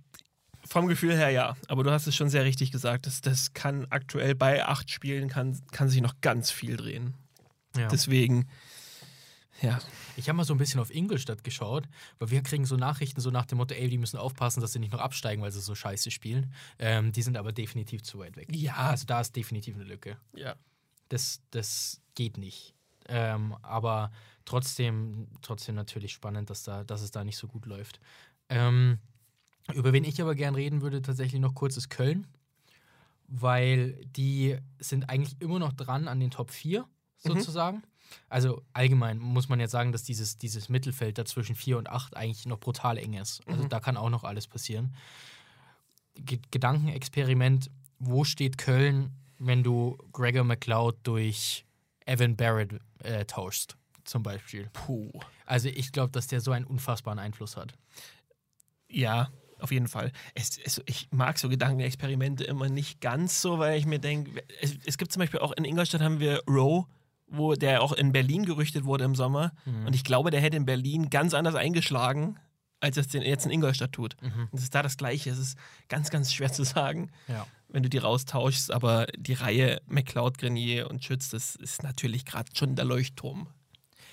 [0.74, 3.06] vom Gefühl her ja, aber du hast es schon sehr richtig gesagt.
[3.06, 7.14] Das, das kann aktuell bei acht Spielen kann, kann sich noch ganz viel drehen.
[7.78, 7.88] Ja.
[7.90, 8.50] Deswegen,
[9.62, 9.80] ja.
[10.18, 11.88] ich habe mal so ein bisschen auf Ingolstadt geschaut,
[12.18, 14.80] weil wir kriegen so Nachrichten so nach dem Motto, ey, die müssen aufpassen, dass sie
[14.80, 16.52] nicht noch absteigen, weil sie so scheiße spielen.
[16.80, 18.48] Ähm, die sind aber definitiv zu weit weg.
[18.52, 18.76] Ja.
[18.76, 20.18] Also da ist definitiv eine Lücke.
[20.36, 20.56] ja.
[21.10, 22.74] Das, das geht nicht.
[23.08, 24.12] Ähm, aber
[24.46, 28.00] trotzdem, trotzdem natürlich spannend, dass, da, dass es da nicht so gut läuft.
[28.50, 28.98] Ähm,
[29.74, 32.28] über wen ich aber gern reden würde, tatsächlich noch kurz, ist Köln.
[33.28, 36.86] Weil die sind eigentlich immer noch dran an den Top 4,
[37.18, 37.84] sozusagen.
[38.30, 42.16] Also allgemein muss man jetzt sagen, dass dieses, dieses Mittelfeld da zwischen 4 und 8
[42.16, 43.42] eigentlich noch brutal eng ist.
[43.48, 44.96] Also da kann auch noch alles passieren.
[46.16, 51.66] Ge Gedankenexperiment, wo steht Köln, wenn du Gregor McLeod durch
[52.06, 54.70] Evan Barrett äh, tauschst, zum Beispiel?
[54.74, 55.10] Puh.
[55.46, 57.74] Also ich glaube, dass der so einen unfassbaren Einfluss hat.
[58.88, 59.32] Ja,
[59.64, 60.12] auf jeden Fall.
[60.36, 64.76] Es, es, ich mag so Gedankenexperimente immer nicht ganz so, weil ich mir denke, es,
[64.86, 66.86] es gibt zum Beispiel auch in Ingolstadt haben wir Rowe,
[67.28, 69.54] wo der auch in Berlin gerüchtet wurde im Sommer.
[69.66, 72.38] Und ich glaube, der hätte in Berlin ganz anders eingeschlagen,
[72.80, 74.16] als es den jetzt in Ingolstadt tut.
[74.22, 75.32] Und es ist da das Gleiche.
[75.32, 77.48] Es ist ganz, ganz schwer zu sagen, Ja.
[77.70, 78.72] wenn du die raustauschst.
[78.72, 83.48] Aber die Reihe McLeod, Grenier und Schütz, das ist natürlich gerade schon der Leuchtturm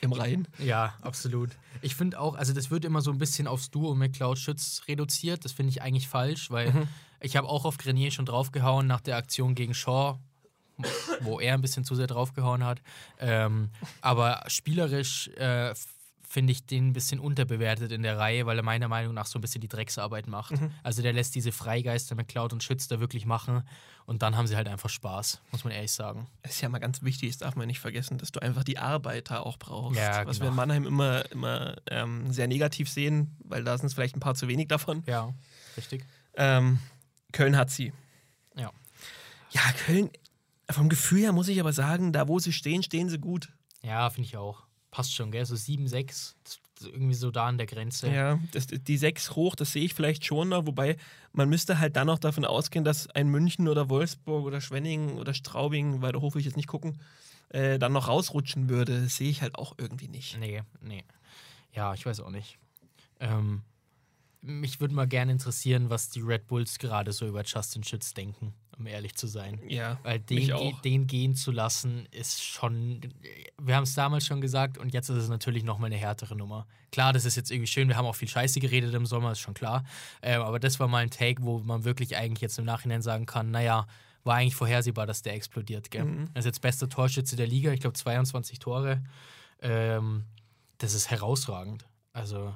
[0.01, 0.49] im Rhein.
[0.59, 1.51] Ja, absolut.
[1.83, 5.45] Ich finde auch, also das wird immer so ein bisschen aufs Duo McLeod Schütz reduziert.
[5.45, 6.89] Das finde ich eigentlich falsch, weil
[7.21, 10.19] ich habe auch auf Grenier schon draufgehauen nach der Aktion gegen Shaw,
[11.21, 12.81] wo er ein bisschen zu sehr draufgehauen hat.
[13.19, 15.75] Ähm, aber spielerisch äh,
[16.31, 19.37] finde ich den ein bisschen unterbewertet in der Reihe, weil er meiner Meinung nach so
[19.37, 20.55] ein bisschen die Drecksarbeit macht.
[20.85, 23.65] Also der lässt diese Freigeister McLeod und Schütz da wirklich machen
[24.07, 26.29] und dann haben sie halt einfach Spaß, muss man ehrlich sagen.
[26.43, 28.79] Das ist ja mal ganz wichtig, das darf man nicht vergessen, dass du einfach die
[28.79, 29.99] Arbeiter auch brauchst.
[29.99, 30.47] Ja, was genau.
[30.47, 34.21] wir in Mannheim immer, immer ähm, sehr negativ sehen, weil da sind es vielleicht ein
[34.21, 35.03] paar zu wenig davon.
[35.07, 35.35] Ja,
[35.77, 36.07] richtig.
[36.37, 36.79] Ähm,
[37.33, 37.93] Köln hat sie.
[38.57, 38.71] Ja.
[39.51, 40.11] Ja, Köln,
[40.71, 43.53] vom Gefühl her muss ich aber sagen, da wo sie stehen, stehen sie gut.
[43.83, 44.70] Ja, finde ich auch.
[45.01, 45.47] Passt schon, gell?
[45.47, 48.11] So 7, 6, das ist irgendwie so da an der Grenze.
[48.11, 50.99] Ja, das, die sechs hoch, das sehe ich vielleicht schon noch, wobei
[51.33, 55.33] man müsste halt dann noch davon ausgehen, dass ein München oder Wolfsburg oder Schwenningen oder
[55.33, 57.01] Straubing, weiter hoch will ich jetzt nicht gucken,
[57.49, 59.05] äh, dann noch rausrutschen würde.
[59.05, 60.39] Das sehe ich halt auch irgendwie nicht.
[60.39, 61.05] Nee, nee.
[61.73, 62.59] Ja, ich weiß auch nicht.
[63.21, 63.63] Ähm,
[64.43, 68.53] mich würde mal gerne interessieren, was die Red Bulls gerade so über Justin Schütz denken,
[68.81, 69.61] um ehrlich zu sein.
[69.69, 70.53] Ja, Weil den,
[70.85, 73.01] den gehen zu lassen, ist schon.
[73.61, 76.67] Wir haben es damals schon gesagt und jetzt ist es natürlich nochmal eine härtere Nummer.
[76.91, 79.41] Klar, das ist jetzt irgendwie schön, wir haben auch viel Scheiße geredet im Sommer, ist
[79.41, 79.85] schon klar.
[80.23, 83.27] Ähm, aber das war mal ein Take, wo man wirklich eigentlich jetzt im Nachhinein sagen
[83.27, 83.87] kann: naja,
[84.25, 85.91] war eigentlich vorhersehbar, dass der explodiert.
[85.91, 86.05] Gell?
[86.05, 86.31] Mhm.
[86.35, 89.03] Er ist jetzt bester Torschütze der Liga, ich glaube 22 Tore.
[89.61, 90.25] Ähm,
[90.79, 91.87] das ist herausragend.
[92.13, 92.55] Also,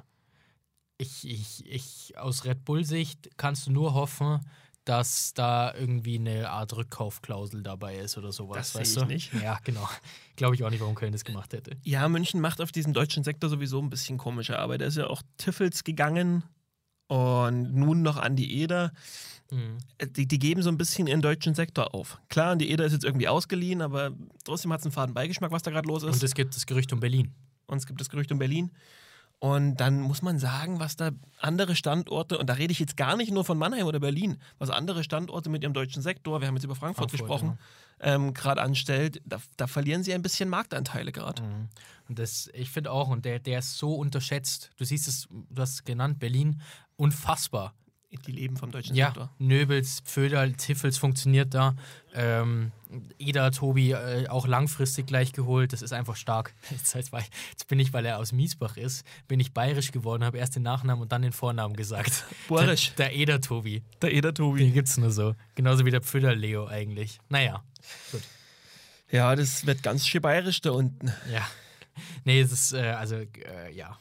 [0.97, 4.39] ich, ich, ich, aus Red Bull-Sicht kannst du nur hoffen,
[4.85, 8.57] dass da irgendwie eine Art Rückkaufklausel dabei ist oder sowas.
[8.57, 9.05] Das weißt ich du?
[9.05, 9.33] nicht.
[9.33, 9.87] Ja, genau.
[10.35, 11.71] Glaube ich auch nicht, warum Köln das gemacht hätte.
[11.83, 14.81] Ja, München macht auf diesem deutschen Sektor sowieso ein bisschen komische Arbeit.
[14.81, 16.43] Da ist ja auch Tiffels gegangen
[17.07, 18.91] und nun noch Andi Eder.
[19.51, 19.77] Mhm.
[20.15, 22.19] Die, die geben so ein bisschen ihren deutschen Sektor auf.
[22.29, 24.11] Klar, Andi Eder ist jetzt irgendwie ausgeliehen, aber
[24.43, 26.13] trotzdem hat es einen faden Beigeschmack, was da gerade los ist.
[26.15, 27.33] Und es gibt das Gerücht um Berlin.
[27.67, 28.71] und es gibt das Gerücht um Berlin.
[29.39, 33.15] Und dann muss man sagen, was da andere Standorte, und da rede ich jetzt gar
[33.17, 36.55] nicht nur von Mannheim oder Berlin, was andere Standorte mit ihrem deutschen Sektor, wir haben
[36.55, 37.59] jetzt über Frankfurt, Frankfurt, gesprochen,
[37.99, 41.43] ähm, gerade anstellt, da, da verlieren sie ein bisschen Marktanteile gerade.
[41.43, 41.69] Mhm.
[42.07, 44.71] Und das, ich finde auch, und der, der ist so unterschätzt.
[44.77, 46.61] Du siehst es, du hast es genannt, Berlin,
[46.97, 47.73] unfassbar.
[48.21, 49.29] Die leben vom deutschen Ja, Sektor.
[49.39, 51.75] Nöbels, Pföderl, Tiffels funktioniert da.
[52.13, 52.71] Ähm,
[53.17, 55.73] Ida, Tobi äh, auch langfristig gleich geholt.
[55.73, 56.53] Das ist einfach stark.
[56.71, 57.11] Jetzt, heißt,
[57.51, 60.63] jetzt bin ich, weil er aus Miesbach ist, bin ich bayerisch geworden, habe erst den
[60.63, 62.25] Nachnamen und dann den Vornamen gesagt.
[62.47, 62.93] Bayerisch.
[62.95, 63.83] Der, der Eder Tobi.
[64.01, 64.71] Der Eder Den Tobi.
[64.71, 65.35] gibt's nur so.
[65.55, 67.19] Genauso wie der Pföderl Leo eigentlich.
[67.29, 67.63] Naja,
[69.11, 71.11] Ja, das wird ganz schön bayerisch da unten.
[71.31, 71.45] ja.
[72.25, 73.97] Nee, es ist, äh, also, äh, ja.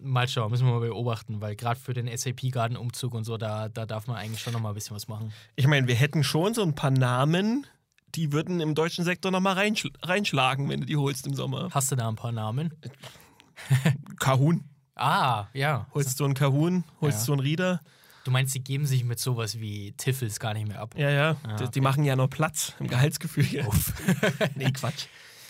[0.00, 3.84] Mal schauen, müssen wir mal beobachten, weil gerade für den SAP-Garden-Umzug und so, da, da
[3.86, 5.32] darf man eigentlich schon noch mal ein bisschen was machen.
[5.56, 7.66] Ich meine, wir hätten schon so ein paar Namen,
[8.14, 11.68] die würden im deutschen Sektor nochmal reinschl reinschlagen, wenn du die holst im Sommer.
[11.72, 12.72] Hast du da ein paar Namen?
[14.18, 14.64] Kahun.
[14.94, 15.86] Ah, ja.
[15.94, 17.26] Holst du einen Kahun, holst Ja.
[17.26, 17.80] du einen Rieder.
[18.24, 20.94] Du meinst, die geben sich mit sowas wie Tiffels gar nicht mehr ab?
[20.96, 21.36] Ja, ja.
[21.46, 23.66] Ah, die, die machen ja noch Platz im Gehaltsgefüge.
[24.56, 25.06] nee, Quatsch.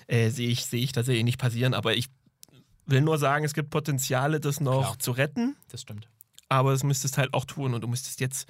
[0.08, 2.08] Äh, Sehe ich, seh ich tatsächlich nicht passieren, aber ich
[2.86, 4.98] will nur sagen, es gibt Potenziale, das noch Klar.
[4.98, 6.08] zu retten, Das stimmt.
[6.48, 8.48] aber das müsstest halt auch tun und du müsstest jetzt.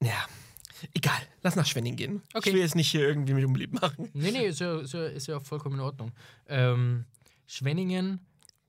[0.00, 0.26] Ja,
[0.94, 1.16] egal.
[1.42, 2.22] Lass nach Schwenning gehen.
[2.34, 2.48] Okay.
[2.50, 4.10] Ich will jetzt nicht hier irgendwie mich unbeliebt machen.
[4.12, 6.12] Nee, nee, ist ja, ist ja, ist ja vollkommen in Ordnung.
[6.46, 7.04] Ähm,
[7.46, 8.20] Schwenningen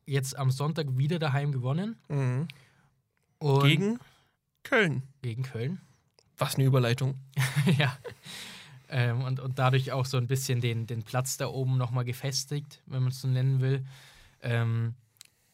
[0.06, 1.98] jetzt am Sonntag wieder daheim gewonnen.
[2.10, 2.48] Mhm.
[3.62, 4.00] Gegen
[4.63, 5.04] Köln.
[5.21, 5.82] gegen Köln.
[6.38, 7.19] Was eine Überleitung.
[7.78, 7.98] ja.
[8.89, 12.82] Ähm, und, und dadurch auch so ein bisschen den, den Platz da oben nochmal gefestigt,
[12.86, 13.86] wenn man es so nennen will.
[14.41, 14.95] Ähm,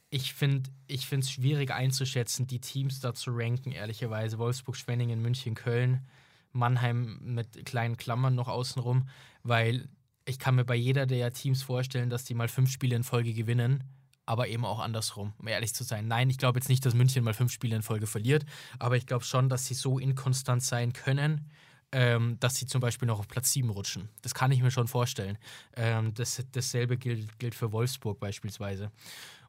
[0.10, 4.38] ich finde es schwierig einzuschätzen, die Teams da zu ranken, ehrlicherweise.
[4.38, 6.06] Wolfsburg, Schwenningen, München, Köln,
[6.52, 9.08] Mannheim mit kleinen Klammern noch außenrum,
[9.44, 9.88] weil
[10.26, 13.34] ich kann mir bei jeder der Teams vorstellen, dass die mal fünf Spiele in Folge
[13.34, 13.86] gewinnen,
[14.26, 16.08] aber eben auch andersrum, um ehrlich zu sein.
[16.08, 18.46] Nein, ich glaube jetzt nicht, dass München mal fünf Spiele in Folge verliert,
[18.80, 21.50] aber ich glaube schon, dass sie so inkonstant sein können,
[21.92, 24.10] ähm, dass sie zum Beispiel noch auf Platz 7 rutschen.
[24.22, 25.38] Das kann ich mir schon vorstellen.
[25.76, 28.92] Ähm, das, dasselbe gilt, gilt für Wolfsburg beispielsweise.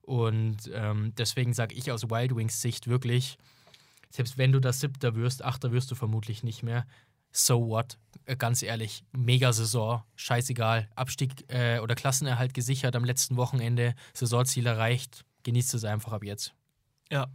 [0.02, 3.38] Und ähm, deswegen sage ich aus Wild Wings Sicht wirklich,
[4.10, 6.86] selbst wenn du da Siebter wirst, Achter wirst du vermutlich nicht mehr.
[7.30, 7.96] So what?
[8.26, 10.88] Äh, Ganz ehrlich, mega Saison, scheißegal.
[10.96, 15.24] Abstieg äh, oder Klassenerhalt gesichert am letzten Wochenende, Saisonziel erreicht.
[15.44, 16.52] Genießt es einfach ab jetzt.
[17.10, 17.28] Ja.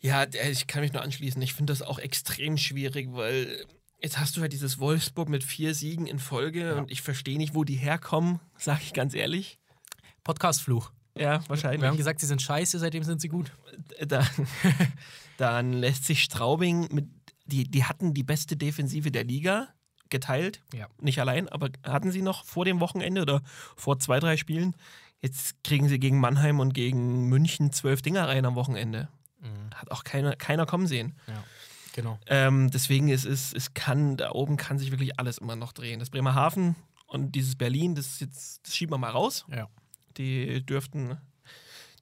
[0.00, 1.40] Ja, äh, ich kann mich nur anschließen.
[1.42, 3.64] Ich finde das auch extrem schwierig, weil
[4.00, 7.54] jetzt hast du halt dieses Wolfsburg mit vier Siegen in Folge und ich verstehe nicht,
[7.54, 9.58] wo die herkommen, sage ich ganz ehrlich.
[10.24, 10.92] Podcast-Fluch.
[11.16, 11.80] Ja, wahrscheinlich.
[11.80, 13.52] Wir haben gesagt, sie sind scheiße, seitdem sind sie gut.
[14.06, 14.24] da,
[15.36, 17.08] dann lässt sich Straubing mit,
[17.46, 19.68] die, die hatten die beste Defensive der Liga
[20.10, 20.60] geteilt.
[20.72, 20.86] Ja.
[21.00, 23.42] Nicht allein, aber hatten sie noch vor dem Wochenende oder
[23.76, 24.76] vor zwei, drei Spielen.
[25.20, 29.08] Jetzt kriegen sie gegen Mannheim und gegen München zwölf Dinger rein am Wochenende.
[29.40, 29.70] Mhm.
[29.74, 31.16] Hat auch keiner, keiner kommen sehen.
[31.26, 31.44] Ja,
[31.92, 32.18] genau.
[32.26, 36.00] Ähm, deswegen ist es, es kann, da oben kann sich wirklich alles immer noch drehen.
[36.00, 39.46] Das Bremerhaven und dieses Berlin, das jetzt, das schieben wir mal raus.
[39.50, 39.68] Ja.
[40.16, 41.18] Die dürften,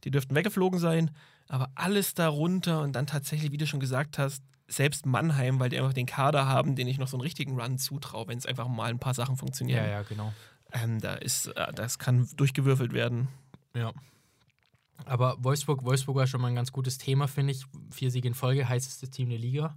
[0.04, 1.10] die dürften weggeflogen sein.
[1.48, 5.78] Aber alles darunter und dann tatsächlich, wie du schon gesagt hast, selbst Mannheim, weil die
[5.78, 8.66] einfach den Kader haben, den ich noch so einen richtigen Run zutraue, wenn es einfach
[8.66, 9.84] mal ein paar Sachen funktionieren.
[9.84, 10.32] Ja, ja, genau.
[10.72, 13.28] Ähm, da ist, äh, das kann durchgewürfelt werden.
[13.74, 13.92] Ja.
[15.04, 17.64] Aber Wolfsburg, Wolfsburg war schon mal ein ganz gutes Thema, finde ich.
[17.90, 19.76] Vier Siege in Folge, heißeste Team der Liga.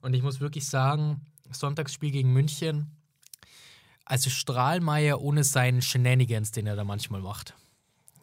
[0.00, 2.90] Und ich muss wirklich sagen, Sonntagsspiel gegen München,
[4.04, 7.54] also Strahlmeier ohne seinen Shenanigans, den er da manchmal macht.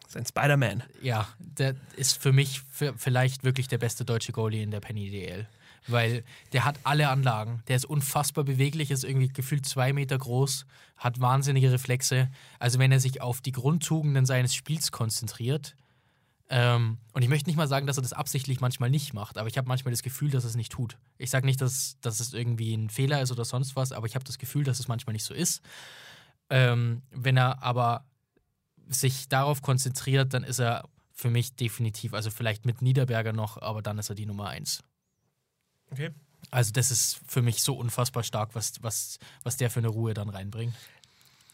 [0.08, 0.82] Sein Spider-Man.
[1.00, 2.60] Ja, der ist für mich
[2.96, 5.48] vielleicht wirklich der beste deutsche Goalie in der Penny DL.
[5.88, 7.62] Weil der hat alle Anlagen.
[7.66, 12.30] Der ist unfassbar beweglich, ist irgendwie gefühlt zwei Meter groß, hat wahnsinnige Reflexe.
[12.60, 15.74] Also wenn er sich auf die Grundtugenden seines Spiels konzentriert,
[16.54, 19.48] ähm, und ich möchte nicht mal sagen, dass er das absichtlich manchmal nicht macht, aber
[19.48, 20.98] ich habe manchmal das Gefühl, dass er es nicht tut.
[21.16, 24.14] Ich sage nicht, dass, dass es irgendwie ein Fehler ist oder sonst was, aber ich
[24.14, 25.62] habe das Gefühl, dass es manchmal nicht so ist.
[26.50, 28.04] Ähm, wenn er aber
[28.86, 33.80] sich darauf konzentriert, dann ist er für mich definitiv, also vielleicht mit Niederberger noch, aber
[33.80, 34.82] dann ist er die Nummer eins.
[35.90, 36.10] Okay.
[36.50, 40.12] Also das ist für mich so unfassbar stark, was, was, was der für eine Ruhe
[40.12, 40.74] dann reinbringt.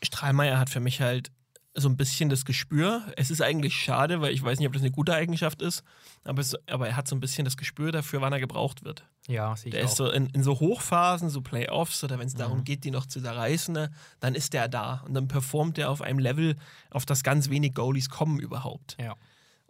[0.02, 1.30] Strahlmeier hat für mich halt
[1.74, 3.02] so ein bisschen das Gespür.
[3.16, 5.85] Es ist eigentlich schade, weil ich weiß nicht, ob das eine gute Eigenschaft ist,
[6.24, 9.04] aber, es, aber er hat so ein bisschen das Gespür dafür, wann er gebraucht wird.
[9.28, 9.88] Ja, sehe ich Der auch.
[9.88, 13.07] ist so in, in so Hochphasen, so Playoffs oder wenn es darum geht, die noch
[13.07, 16.57] zu zerreißen, ne, dann ist der da und dann performt er auf einem Level,
[16.90, 18.96] auf das ganz wenig Goalies kommen überhaupt.
[19.00, 19.14] ja.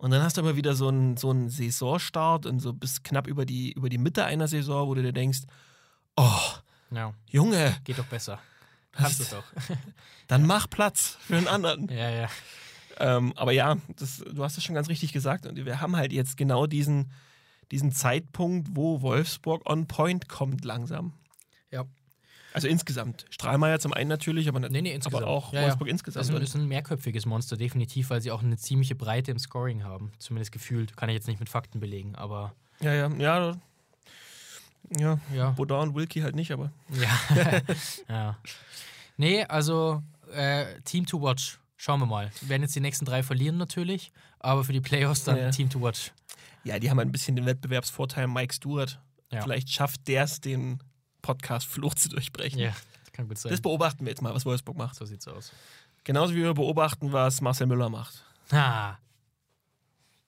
[0.01, 3.27] Und dann hast du aber wieder so einen, so einen Saisonstart und so bis knapp
[3.27, 5.41] über die, über die Mitte einer Saison, wo du dir denkst,
[6.17, 6.39] oh,
[6.93, 8.39] ja, Junge, geht doch besser.
[8.99, 9.45] Kannst du doch.
[10.29, 11.89] dann mach Platz für einen anderen.
[11.89, 12.29] ja, ja.
[13.01, 15.47] Ähm, aber ja, das, du hast es schon ganz richtig gesagt.
[15.47, 17.13] Und wir haben halt jetzt genau diesen,
[17.71, 21.13] diesen Zeitpunkt, wo Wolfsburg on point kommt langsam.
[21.71, 21.85] Ja.
[22.53, 23.27] Also insgesamt.
[23.31, 25.23] Strahlmeier zum einen natürlich, aber, Nee, nee, insgesamt.
[25.23, 25.67] aber auch Ja, ja.
[25.67, 26.25] Wolfsburg Das insgesamt.
[26.27, 29.85] ist ein, ist ein mehrköpfiges Monster, definitiv, weil sie auch eine ziemliche Breite im Scoring
[29.85, 30.11] haben.
[30.19, 30.97] Zumindest gefühlt.
[30.97, 33.57] Kann ich jetzt nicht mit Fakten belegen, aber ja, ja, ja.
[34.99, 35.51] Ja, ja.
[35.51, 37.61] Baudin und Wilkie halt nicht, aber Ja.
[38.09, 38.39] ja.
[39.17, 41.59] Nee, also äh, Team to Watch.
[41.77, 42.31] Schauen wir mal.
[42.41, 44.11] Wir werden jetzt die nächsten drei verlieren natürlich,
[44.41, 45.51] aber für die Playoffs dann Ja.
[45.51, 46.13] Team to Watch.
[46.65, 48.27] ja, die haben ein bisschen den Wettbewerbsvorteil.
[48.29, 49.43] Mike Stewart, Ja.
[49.43, 50.83] vielleicht schafft der es, den
[51.23, 52.59] Podcast-Fluch zu durchbrechen.
[52.59, 52.71] Ja,
[53.05, 53.51] das kann gut sein.
[53.51, 54.95] Das beobachten wir jetzt mal, was Wolfsburg macht.
[54.97, 55.53] so sieht's aus.
[56.05, 58.25] Genauso wie wir beobachten, was Marcel Müller macht.
[58.51, 58.97] Ah.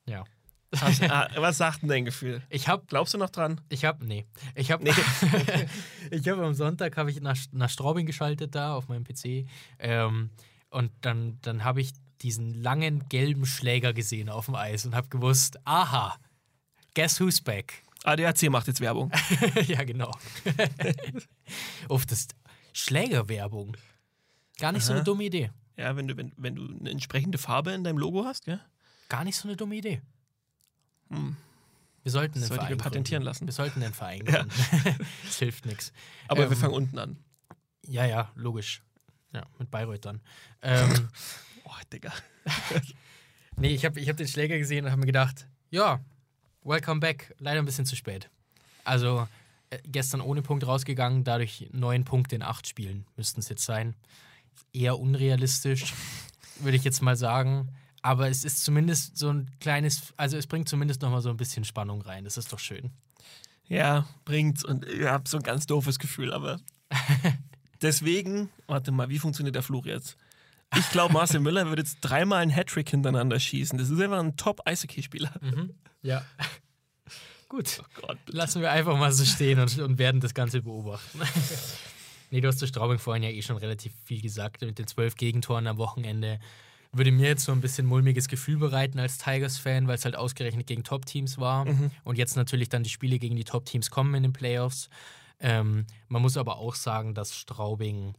[0.07, 0.25] Ja.
[0.73, 2.43] Was, ah, was sagt denn dein Gefühl?
[2.49, 3.61] Ich hab, Glaubst du noch dran?
[3.69, 4.25] ich hab, nee.
[4.55, 4.93] Ich hab, Nee.
[6.11, 9.47] ich hab am Sonntag habe ich nach, nach Straubing geschaltet da auf meinem PC.
[9.79, 10.31] Ähm,
[10.71, 15.09] und dann, dann habe ich diesen langen gelben Schläger gesehen auf dem Eis und habe
[15.09, 16.17] gewusst, aha,
[16.95, 17.83] guess who's back?
[18.05, 19.11] ADAC macht jetzt Werbung.
[19.67, 20.17] ja, genau.
[21.89, 22.29] Uff, das
[22.73, 23.77] Schlägerwerbung.
[24.59, 25.05] Gar nicht so eine Aha.
[25.05, 25.51] dumme Idee.
[25.77, 28.61] Ja, wenn du, wenn, wenn du eine entsprechende Farbe in deinem Logo hast, gell?
[29.09, 30.03] Gar nicht so eine dumme Idee.
[31.11, 31.37] Hm.
[32.03, 33.27] Wir sollten den Sollten wir Verein patentieren gründen.
[33.27, 33.47] lassen.
[33.47, 34.51] Wir sollten den Verein gründen.
[35.25, 35.93] das hilft nichts.
[36.29, 37.19] Aber wir Ähm, fangen unten an.
[37.87, 38.83] Ja, ja, logisch.
[39.33, 40.21] Ja, mit Bayreuth dann.
[40.63, 41.09] Ähm,
[41.65, 42.13] Oh, Digga.
[43.57, 46.01] nee, ich habe ich hab den Schläger gesehen und habe mir gedacht, ja,
[46.65, 47.33] welcome back.
[47.39, 48.29] Leider ein bisschen zu spät.
[48.83, 49.29] Also
[49.69, 53.95] äh, gestern ohne Punkt rausgegangen, dadurch neun Punkte in acht Spielen müssten es jetzt sein.
[54.73, 55.95] Eher unrealistisch,
[56.59, 57.69] würde ich jetzt mal sagen.
[58.03, 61.65] Aber es ist zumindest so ein kleines, also es bringt zumindest nochmal so ein bisschen
[61.65, 62.25] Spannung rein.
[62.25, 62.91] Das ist doch schön.
[63.69, 64.65] Ja, bringt's.
[64.65, 66.61] Und ich habe so ein ganz doofes Gefühl, aber
[67.83, 70.17] deswegen, warte mal, wie funktioniert der Fluch jetzt?
[70.77, 73.79] Ich glaube, Marcel Müller wird jetzt dreimal einen Hattrick hintereinander schießen.
[73.79, 75.33] Das ist einfach ein Top-Eishockey-Spieler.
[76.03, 76.25] Ja.
[77.49, 77.83] Gut.
[77.83, 78.19] Oh Gott.
[78.29, 81.21] Lassen wir einfach mal so stehen und, und werden das Ganze beobachten.
[82.31, 84.63] nee, du hast zu Straubing vorhin ja eh schon relativ viel gesagt.
[84.63, 86.39] Mit den zwölf Gegentoren am Wochenende
[86.93, 90.67] würde mir jetzt so ein bisschen mulmiges Gefühl bereiten als Tigers-Fan, weil es halt ausgerechnet
[90.67, 91.67] gegen Top-Teams war.
[92.05, 94.89] Und jetzt natürlich dann die Spiele gegen die Top-Teams kommen in den Playoffs.
[95.39, 98.15] Ähm, man muss aber auch sagen, dass Straubing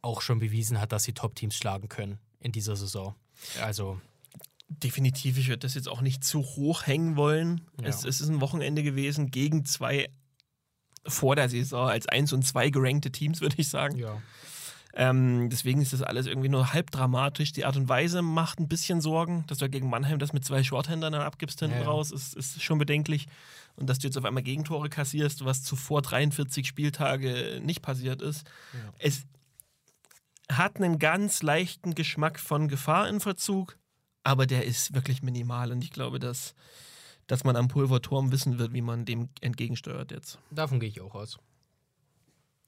[0.00, 3.14] auch schon bewiesen hat, dass sie Top-Teams schlagen können in dieser Saison.
[3.60, 4.00] Also,
[4.70, 7.62] Definitiv, ich würde das jetzt auch nicht zu hoch hängen wollen.
[7.80, 7.88] Ja.
[7.88, 10.10] Es, es ist ein Wochenende gewesen gegen zwei
[11.06, 13.96] vor der Saison als eins und zwei gerankte Teams, würde ich sagen.
[13.96, 14.20] ja.
[15.00, 17.52] Ähm, deswegen ist das alles irgendwie nur halb dramatisch.
[17.52, 20.64] Die Art und Weise macht ein bisschen Sorgen, dass du gegen Mannheim das mit zwei
[20.64, 21.88] Shorthändern dann abgibst hinten Ja, ja.
[21.88, 23.28] raus, ist, ist schon bedenklich.
[23.76, 28.44] Und dass du jetzt auf einmal Gegentore kassierst, was zuvor 43 Spieltage nicht passiert ist.
[28.74, 28.92] Ja.
[28.98, 29.24] Es
[30.50, 33.78] hat einen ganz leichten Geschmack von Gefahr in Verzug,
[34.24, 35.70] aber der ist wirklich minimal.
[35.70, 36.56] Und ich glaube, dass,
[37.28, 40.40] dass man am Pulverturm wissen wird, wie man dem entgegensteuert jetzt.
[40.50, 41.38] Davon gehe ich auch aus.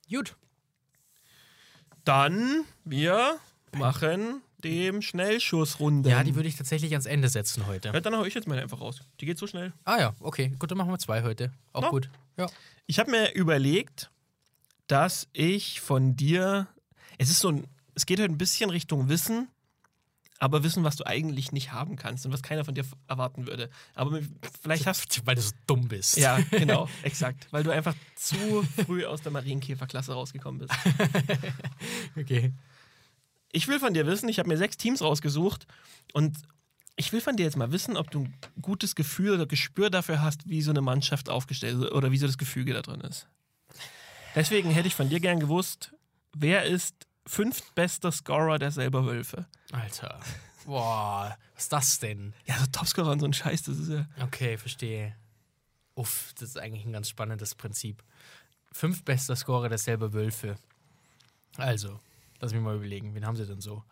[0.08, 0.36] Gut.
[2.10, 3.38] Dann wir
[3.76, 6.10] machen dem Schnellschussrunde.
[6.10, 7.90] Ja, die würde ich tatsächlich ans Ende setzen heute.
[7.94, 9.00] Ja, dann hau ich jetzt mal einfach raus.
[9.20, 9.72] Die geht so schnell.
[9.84, 10.52] Ah ja, okay.
[10.58, 11.52] Gut, dann machen wir zwei heute.
[11.72, 11.88] Auch Ja.
[11.90, 12.10] gut.
[12.36, 12.46] Ja.
[12.86, 14.10] Ich habe mir überlegt,
[14.88, 16.66] dass ich von dir.
[17.18, 17.66] Es ist so ein.
[17.94, 19.46] Es geht halt ein bisschen Richtung Wissen,
[20.40, 23.70] aber Wissen, was du eigentlich nicht haben kannst und was keiner von dir erwarten würde.
[23.94, 24.20] Aber
[24.62, 26.16] vielleicht hast Weil du so dumm bist.
[26.16, 27.46] Ja, genau, exakt.
[27.50, 30.72] Weil du einfach zu früh aus der Marienkäferklasse rausgekommen bist.
[32.16, 32.52] Okay.
[33.52, 35.66] Ich will von dir wissen, ich habe mir sechs Teams rausgesucht
[36.12, 36.38] und
[36.96, 40.22] ich will von dir jetzt mal wissen, ob du ein gutes Gefühl oder Gespür dafür
[40.22, 43.28] hast, wie so eine Mannschaft aufgestellt ist oder wie so das Gefüge da drin ist.
[44.34, 45.92] Deswegen hätte ich von dir gern gewusst,
[46.34, 46.94] wer ist
[47.26, 49.46] fünftbester Scorer der selber Wölfe?
[49.72, 50.20] Alter.
[50.64, 52.34] Boah, was ist das denn?
[52.44, 54.06] Ja, so Topscorer und so ein Scheiß, das ist ja.
[54.22, 55.16] Okay, verstehe.
[55.94, 58.02] Uff, das ist eigentlich ein ganz spannendes Prinzip.
[58.72, 60.56] Fünf bester Scorer der selber Wölfe.
[61.56, 62.00] Also,
[62.40, 63.84] lass mich mal überlegen, wen haben sie denn so?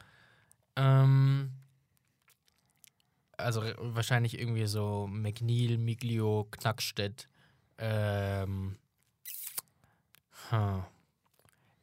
[0.76, 1.50] Ähm,
[3.36, 7.28] also wahrscheinlich irgendwie so McNeil, Miglio, Knackstedt.
[7.78, 8.76] Ähm,
[10.50, 10.84] hm.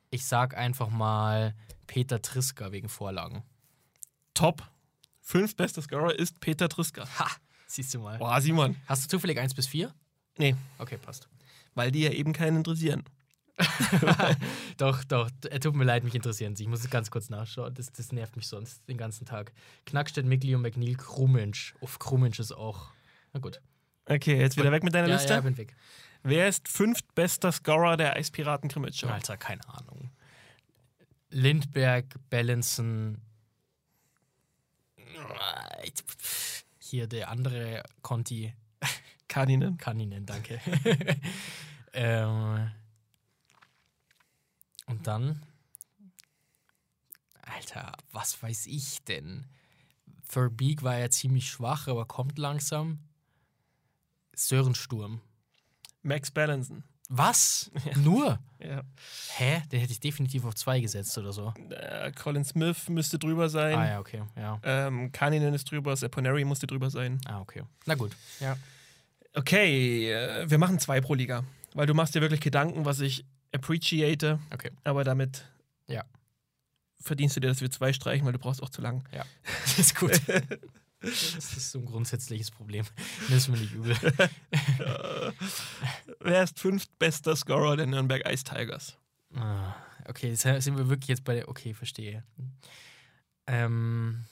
[0.09, 1.53] Ich sag einfach mal
[1.87, 3.43] Peter Triska wegen Vorlagen.
[4.33, 4.63] Top.
[5.21, 7.05] Fünftbester Scorer ist Peter Triska.
[7.19, 7.27] Ha!
[7.67, 8.17] Siehst du mal.
[8.19, 8.75] Boah, Simon.
[8.85, 9.93] Hast du zufällig 1 bis 4?
[10.37, 11.27] Nee, Okay, passt.
[11.73, 13.03] weil die ja eben keinen interessieren.
[14.77, 16.63] Doch, doch, äh, tut mir leid, mich interessieren sie.
[16.63, 17.73] Ich muss es ganz kurz nachschauen.
[17.73, 19.53] Das, das nervt mich sonst den ganzen Tag.
[19.85, 21.73] Knackstedt, Mikli und McNeil, Krummensch.
[21.79, 22.87] Uff, Krummensch ist auch.
[23.33, 23.61] Na gut.
[24.07, 25.33] Okay, jetzt wieder weg mit deiner Ja, Liste.
[25.33, 25.73] ja, bin weg.
[26.27, 29.09] Wer ist fünftbester Scorer der Eispiraten Krimitschau?
[29.09, 30.09] Alter, keine Ahnung.
[31.29, 33.21] Lindberg, Bellinson.
[36.79, 38.55] Hier der andere Conti.
[39.27, 39.77] Kaninen.
[39.85, 40.59] Nennen, danke.
[41.93, 42.71] ähm,
[44.87, 45.45] Und dann.
[47.43, 49.45] Alter, was weiß ich denn?
[50.23, 52.97] Verbeek war ja ziemlich schwach, aber kommt langsam.
[54.33, 55.21] Sörensturm.
[56.05, 56.83] Max Balanson.
[57.09, 57.69] Was?
[57.97, 58.39] Nur?
[58.65, 58.81] Ja.
[59.35, 59.61] Hä?
[59.71, 61.53] Den hätte ich definitiv auf zwei gesetzt oder so.
[61.69, 63.77] Äh, Colin Smith müsste drüber sein.
[63.77, 64.23] Ah ja, okay.
[64.35, 64.59] Ja.
[64.63, 67.21] Ähm, Kaninen ist drüber, Seponeri musste drüber sein.
[67.27, 67.61] Ah, okay.
[67.85, 68.15] Na gut.
[68.39, 68.57] Ja.
[69.35, 71.43] Okay, äh, wir machen zwei pro Liga.
[71.75, 74.71] Weil du machst dir wirklich Gedanken, was ich appreciate, Okay.
[74.83, 75.45] aber damit
[75.85, 76.03] Ja.
[77.01, 79.03] verdienst du dir, dass wir zwei streichen, weil du brauchst auch zu lang.
[79.11, 79.25] Ja.
[79.63, 80.19] Das ist gut.
[81.05, 82.85] Das ist so ein grundsätzliches Problem.
[83.29, 83.95] Nimm es mir nicht übel.
[86.19, 88.97] Wer ist fünftbester Scorer der Nürnberg Ice Tigers?
[89.33, 89.75] Ah,
[90.07, 91.47] okay, jetzt sind wir wirklich jetzt bei der.
[91.47, 92.23] Okay, verstehe.
[93.47, 94.25] Ähm,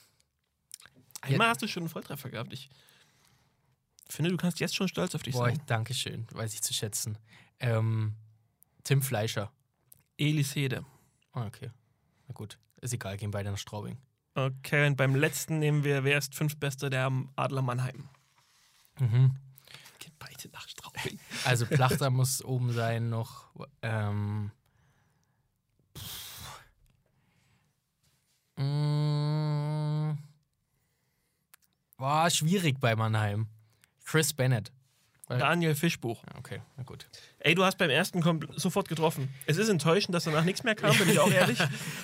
[1.20, 2.52] Einmal hast du schon einen Volltreffer gehabt.
[2.52, 2.68] Ich
[4.08, 5.60] finde, du kannst jetzt schon stolz auf dich boah, sein.
[5.66, 7.18] danke schön, weiß ich zu schätzen.
[7.60, 8.14] Ähm,
[8.82, 9.52] Tim Fleischer.
[10.18, 10.84] Elis Hede.
[11.32, 11.70] Ah, okay.
[12.28, 12.58] Na gut.
[12.80, 13.98] Ist egal, gehen beide nach Straubing.
[14.34, 18.08] Okay, und beim letzten nehmen wir, wer ist fünftbester der Adler Mannheim?
[18.98, 19.36] Mhm.
[20.00, 21.18] Gehen beide nach Straubing.
[21.44, 23.50] Also Plachter muss oben sein noch.
[23.82, 24.50] Ähm.
[28.56, 30.16] Mm,
[31.96, 33.48] war schwierig bei Mannheim.
[34.04, 34.72] Chris Bennett.
[35.28, 36.22] Daniel Fischbuch.
[36.36, 37.06] Okay, na gut.
[37.38, 39.28] Ey, du hast beim ersten kom- sofort getroffen.
[39.46, 41.58] Es ist enttäuschend, dass danach nichts mehr kam, bin ich auch ehrlich.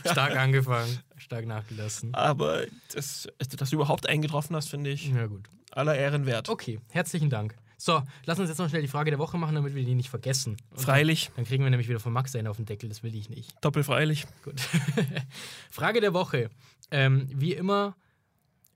[0.05, 2.15] Stark angefangen, stark nachgelassen.
[2.15, 5.49] Aber das, dass du überhaupt eingetroffen hast, finde ich Ja, gut.
[5.71, 6.49] aller Ehren wert.
[6.49, 7.55] Okay, herzlichen Dank.
[7.77, 10.11] So, lass uns jetzt noch schnell die Frage der Woche machen, damit wir die nicht
[10.11, 10.59] vergessen.
[10.71, 13.15] Und Freilich, Dann kriegen wir nämlich wieder von Max einen auf den Deckel, das will
[13.15, 13.55] ich nicht.
[13.63, 14.27] doppelfreilich.
[14.45, 14.61] Gut.
[15.71, 16.51] Frage der Woche.
[16.91, 17.97] Ähm, wie immer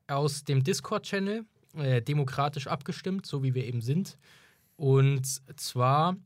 [0.06, 1.44] aus dem Discord-Channel,
[1.76, 4.18] äh, demokratisch abgestimmt, so wie wir eben sind.
[4.76, 5.26] Und
[5.58, 6.16] zwar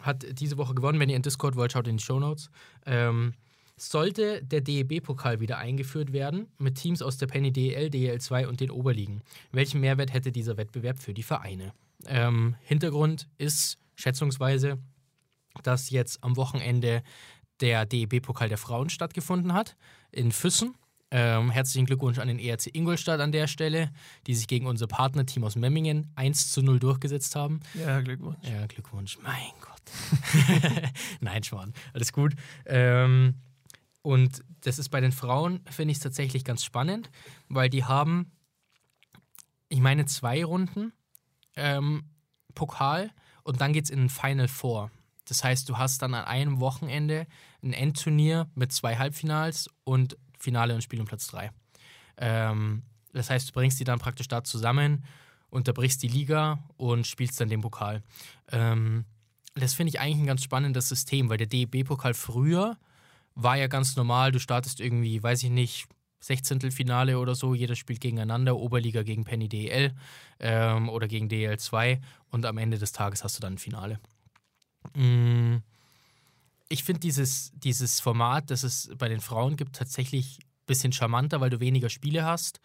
[0.00, 2.50] hat diese Woche gewonnen, wenn ihr in Discord wollt, schaut in die Shownotes.
[2.86, 3.34] Ähm,
[3.76, 8.70] sollte der DEB-Pokal wieder eingeführt werden, mit Teams aus der Penny DEL, DEL2 und den
[8.70, 9.22] Oberligen?
[9.50, 11.72] Welchen Mehrwert hätte dieser Wettbewerb für die Vereine?
[12.06, 14.78] Ähm, Hintergrund ist schätzungsweise,
[15.62, 17.02] dass jetzt am Wochenende
[17.60, 19.76] der DEB-Pokal der Frauen stattgefunden hat
[20.10, 20.74] in Füssen.
[21.14, 23.90] Ähm, herzlichen Glückwunsch an den ERC Ingolstadt an der Stelle,
[24.26, 27.60] die sich gegen unser Partnerteam aus Memmingen 1 zu 0 durchgesetzt haben.
[27.74, 28.38] Ja, Glückwunsch.
[28.42, 29.18] Ja, Glückwunsch.
[29.22, 30.92] Mein Gott.
[31.20, 31.74] Nein, Schwan.
[31.92, 32.32] Alles gut.
[32.64, 33.34] Ähm,
[34.00, 37.10] und das ist bei den Frauen, finde ich es tatsächlich ganz spannend,
[37.50, 38.32] weil die haben,
[39.68, 40.94] ich meine, zwei Runden
[41.56, 42.04] ähm,
[42.54, 43.10] Pokal
[43.42, 44.90] und dann geht es in ein Final Four.
[45.26, 47.26] Das heißt, du hast dann an einem Wochenende
[47.62, 51.50] ein Endturnier mit zwei Halbfinals und Finale und Spiel um Platz drei.
[52.16, 55.04] Ähm, das heißt, du bringst die dann praktisch da zusammen,
[55.50, 58.02] unterbrichst die Liga und spielst dann den Pokal.
[58.50, 59.04] Ähm,
[59.54, 62.78] das finde ich eigentlich ein ganz spannendes System, weil der DEB-Pokal früher
[63.34, 64.32] war ja ganz normal.
[64.32, 65.86] Du startest irgendwie, weiß ich nicht,
[66.20, 66.70] 16.
[66.70, 69.92] Finale oder so, jeder spielt gegeneinander, Oberliga gegen Penny DEL
[70.38, 72.00] ähm, oder gegen DEL 2
[72.30, 73.98] und am Ende des Tages hast du dann ein Finale.
[74.94, 75.56] Mm,
[76.72, 81.38] Ich finde dieses, dieses Format, das es bei den Frauen gibt, tatsächlich ein bisschen charmanter,
[81.42, 82.60] weil du weniger Spiele hast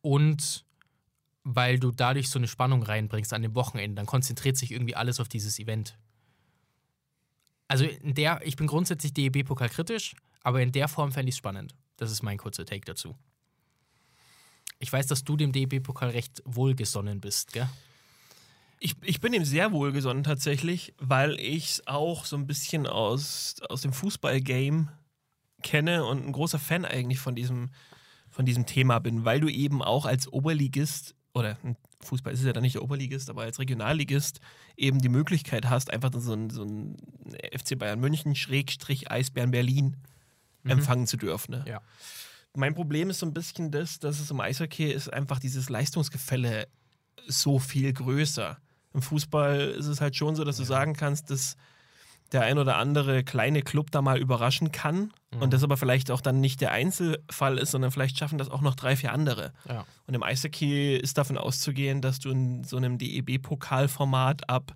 [0.00, 0.64] und
[1.42, 3.96] weil du dadurch so eine Spannung reinbringst an dem Wochenende.
[3.96, 5.98] Dann konzentriert sich irgendwie alles auf dieses Event.
[7.68, 11.38] Also in der, ich bin grundsätzlich DEB-Pokal kritisch, aber in der Form fände ich es
[11.38, 11.74] spannend.
[11.98, 13.14] Das ist mein kurzer Take dazu.
[14.78, 17.68] Ich weiß, dass du dem DEB-Pokal recht wohlgesonnen bist, gell?
[18.84, 23.56] Ich, ich bin ihm sehr wohlgesonnen tatsächlich, weil ich es auch so ein bisschen aus,
[23.70, 24.90] aus dem Fußball-Game
[25.62, 27.70] kenne und ein großer Fan eigentlich von diesem,
[28.28, 32.52] von diesem Thema bin, weil du eben auch als Oberligist oder ein Fußball ist ja
[32.52, 34.40] dann nicht der Oberligist, aber als Regionalligist
[34.76, 36.98] eben die Möglichkeit hast, einfach so ein, so ein
[37.58, 39.96] FC Bayern München Schrägstrich Eisbären Berlin
[40.64, 41.52] empfangen zu dürfen.
[41.52, 41.64] Ne?
[41.66, 41.80] Ja.
[42.54, 46.68] Mein Problem ist so ein bisschen das, dass es im Eishockey ist einfach dieses Leistungsgefälle
[47.26, 48.58] so viel größer.
[48.94, 51.56] Im Fußball ist es halt schon so, dass du sagen kannst, dass
[52.32, 56.20] der ein oder andere kleine Club da mal überraschen kann und das aber vielleicht auch
[56.20, 59.52] dann nicht der Einzelfall ist, sondern vielleicht schaffen das auch noch drei, vier andere.
[59.68, 59.84] Ja.
[60.06, 64.74] Und im Eishockey ist davon auszugehen, dass du in so einem DEB-Pokalformat ab,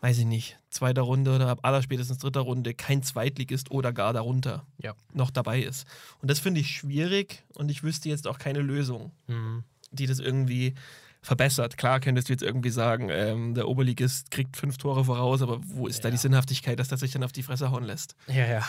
[0.00, 4.66] weiß ich nicht, zweiter Runde oder ab allerspätestens dritter Runde kein Zweitligist oder gar darunter
[4.78, 4.94] Ja.
[5.12, 5.86] noch dabei ist.
[6.20, 9.64] Und das finde ich schwierig und ich wüsste jetzt auch keine Lösung, Mhm.
[9.90, 10.74] die das irgendwie
[11.22, 11.76] verbessert.
[11.76, 15.86] Klar könntest du jetzt irgendwie sagen, ähm, der Oberligist kriegt fünf Tore voraus, aber wo
[15.86, 16.20] ist da die Ja.
[16.20, 18.16] Sinnhaftigkeit, dass das sich dann auf die Fresse hauen lässt?
[18.26, 18.66] Ja, ja.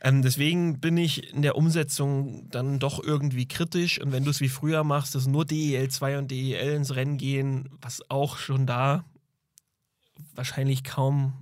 [0.00, 4.00] Ähm, deswegen bin ich in der Umsetzung dann doch irgendwie kritisch.
[4.00, 7.18] Und wenn du es wie früher machst, dass nur DEL 2 und DEL ins Rennen
[7.18, 9.04] gehen, was auch schon da
[10.36, 11.32] wahrscheinlich kaum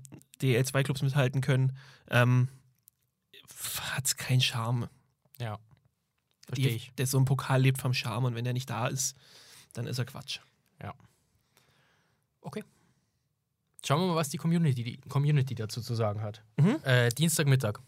[0.40, 1.76] DEL 2 Clubs mithalten können,
[2.10, 2.48] ähm,
[3.92, 4.88] hat es keinen Charme.
[5.38, 5.58] Ja.
[6.46, 6.92] Verstehe ich.
[6.96, 9.16] der so ein Pokal lebt vom Charme und wenn der nicht da ist,
[9.76, 10.40] dann ist er Quatsch.
[12.46, 12.62] Okay.
[13.84, 16.42] Schauen wir mal, was die Community, die Community dazu zu sagen hat.
[16.56, 16.76] Mhm.
[16.84, 17.80] Äh, Dienstagmittag.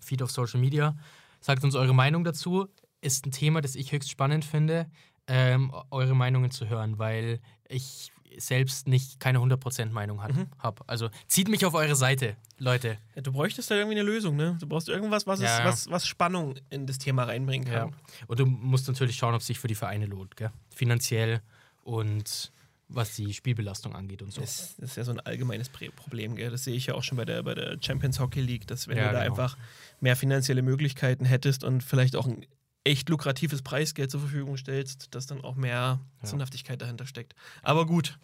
[0.00, 0.96] Feed auf Social Media.
[1.40, 2.68] Sagt uns eure Meinung dazu.
[3.00, 4.86] Ist ein Thema, das ich höchst spannend finde,
[5.26, 10.46] ähm, eure Meinungen zu hören, weil ich selbst nicht keine 100% Meinung Mhm.
[10.58, 10.82] habe.
[10.86, 12.98] Also zieht mich auf eure Seite, Leute.
[13.14, 14.56] Ja, du bräuchtest da irgendwie eine Lösung, ne?
[14.60, 15.64] Du brauchst irgendwas, was, Ja, ja.
[15.64, 17.80] was, was Spannung in das Thema reinbringen Ja.
[17.80, 17.96] kann.
[18.26, 20.50] Und du musst natürlich schauen, ob es sich für die Vereine lohnt, gell?
[20.74, 21.40] Finanziell
[21.84, 22.52] und
[22.88, 24.42] was die Spielbelastung angeht und so.
[24.42, 26.50] Das, das ist ja so ein allgemeines Problem, gell?
[26.50, 28.98] Das sehe ich ja auch schon bei der, bei der Champions Hockey League, dass wenn
[28.98, 29.32] Ja, du da genau.
[29.34, 29.56] einfach
[30.00, 32.44] mehr finanzielle Möglichkeiten hättest und vielleicht auch ein
[32.84, 36.26] echt lukratives Preisgeld zur Verfügung stellst, dass dann auch mehr Ja.
[36.26, 37.34] Sinnhaftigkeit dahinter steckt.
[37.62, 38.18] Aber gut.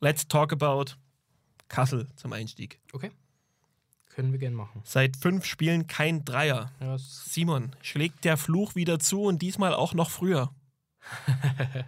[0.00, 0.92] Let's talk about
[1.68, 2.80] Kassel zum Einstieg.
[2.92, 3.10] Okay.
[4.06, 4.80] Können wir gerne machen.
[4.84, 6.70] Seit fünf Spielen kein Dreier.
[6.80, 10.50] Ja, Simon, schlägt der Fluch wieder zu und diesmal auch noch früher.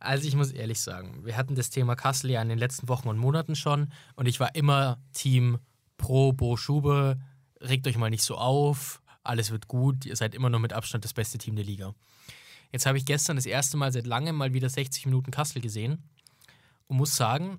[0.00, 3.08] Also ich muss ehrlich sagen, wir hatten das Thema Kassel ja in den letzten Wochen
[3.08, 5.58] und Monaten schon und ich war immer Team
[5.96, 7.18] pro Bo Schube,
[7.58, 11.04] regt euch mal nicht so auf, alles wird gut, ihr seid immer noch mit Abstand
[11.04, 11.94] das beste Team der Liga.
[12.72, 16.02] Jetzt habe ich gestern das erste Mal seit langem mal wieder 60 Minuten Kassel gesehen
[16.86, 17.58] und muss sagen,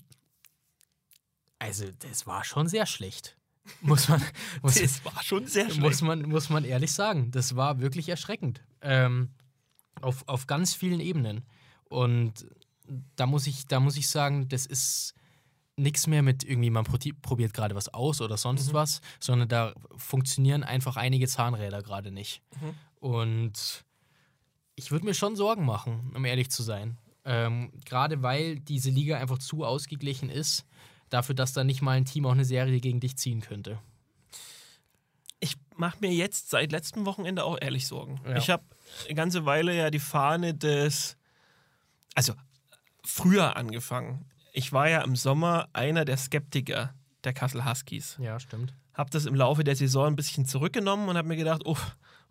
[1.59, 3.37] also das war schon sehr schlecht.
[3.81, 4.21] Muss man,
[4.61, 6.01] muss, Das war schon sehr muss schlecht.
[6.03, 7.31] man, muss man ehrlich sagen.
[7.31, 8.63] Das war wirklich erschreckend.
[8.81, 9.29] Ähm,
[10.01, 11.43] auf, auf ganz vielen Ebenen.
[11.85, 12.45] Und
[13.15, 15.15] da muss ich, da muss ich sagen, das ist
[15.77, 20.63] nichts mehr mit irgendwie, man probiert gerade was aus oder sonst was, sondern da funktionieren
[20.63, 22.41] einfach einige Zahnräder gerade nicht.
[22.99, 23.85] Und
[24.75, 26.97] ich würde mir schon Sorgen machen, um ehrlich zu sein.
[27.25, 30.65] Ähm, gerade weil diese Liga einfach zu ausgeglichen ist,
[31.09, 33.79] dafür, dass da nicht mal ein Team auch eine Serie gegen dich ziehen könnte.
[35.39, 38.19] ich mache mir jetzt seit letztem Wochenende auch ehrlich Sorgen.
[38.25, 38.37] Ja.
[38.37, 38.63] Ich habe
[39.05, 41.17] eine ganze Weile ja die Fahne des,
[42.15, 42.33] also
[43.03, 44.25] früher angefangen.
[44.57, 46.93] Ich war ja im Sommer einer der Skeptiker
[47.25, 48.15] der Kassel Huskies.
[48.21, 48.73] Ja, stimmt.
[48.93, 51.75] Habe das im Laufe der Saison ein bisschen zurückgenommen und habe mir gedacht, oh,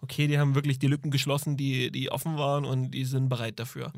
[0.01, 3.59] okay, die haben wirklich die Lücken geschlossen, die, die offen waren und die sind bereit
[3.59, 3.93] dafür.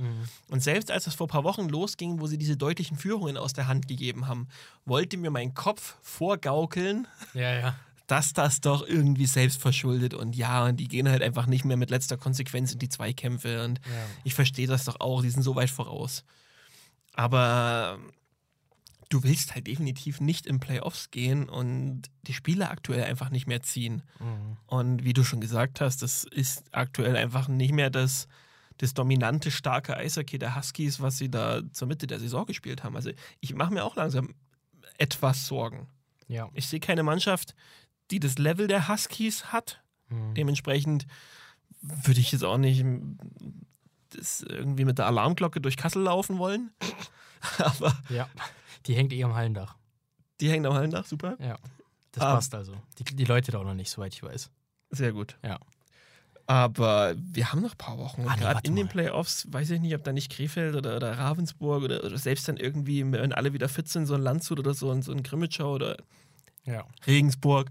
[0.49, 3.53] Und selbst als es vor ein paar Wochen losging, wo sie diese deutlichen Führungen aus
[3.53, 4.49] der Hand gegeben haben,
[4.85, 7.77] wollte mir mein Kopf vorgaukeln, Ja, ja.
[8.09, 11.77] dass das doch irgendwie selbst verschuldet und ja, und die gehen halt einfach nicht mehr
[11.77, 13.93] mit letzter Konsequenz in die Zweikämpfe und Ja.
[14.25, 16.25] ich verstehe das doch auch, die sind so weit voraus.
[17.17, 17.99] Aber
[19.09, 23.63] du willst halt definitiv nicht in Playoffs gehen und die Spiele aktuell einfach nicht mehr
[23.63, 24.03] ziehen.
[24.21, 24.57] Mhm.
[24.67, 28.29] Und wie du schon gesagt hast, das ist aktuell einfach nicht mehr das,
[28.79, 32.97] das dominante, starke Eishockey der Huskies, was sie da zur Mitte der Saison gespielt haben.
[32.97, 33.11] Also
[33.41, 34.35] ich mache mir auch langsam
[34.99, 35.89] etwas Sorgen.
[36.29, 36.49] Ja.
[36.55, 37.55] Ich sehe keine Mannschaft,
[38.11, 39.83] die das Level der Huskies hat.
[40.09, 40.35] Mhm.
[40.35, 41.07] Dementsprechend
[41.81, 42.85] würde ich jetzt auch nicht
[44.17, 46.71] das irgendwie mit der Alarmglocke durch Kassel laufen wollen.
[47.59, 48.29] Aber Ja.
[48.87, 49.75] Die hängt eh am Hallendach.
[50.41, 51.37] die hängen am Hallendach, super.
[51.41, 51.57] Ja.
[52.13, 52.35] Das Ah.
[52.37, 52.75] passt also.
[52.99, 54.51] Die, die Leute da auch noch nicht, soweit ich weiß.
[54.91, 55.37] Sehr gut.
[55.43, 55.59] Ja.
[56.49, 58.23] Aber wir haben noch ein paar Wochen.
[58.23, 58.93] Und Ah, nee, gerade in den mal.
[58.93, 62.57] Playoffs, weiß ich nicht, ob da nicht Krefeld oder, oder Ravensburg oder, oder selbst dann
[62.57, 65.73] irgendwie, wenn alle wieder fit sind, so ein Landshut oder so, ein- so ein Grimmitschau
[65.75, 65.97] oder
[66.65, 66.85] Ja.
[67.07, 67.69] Regensburg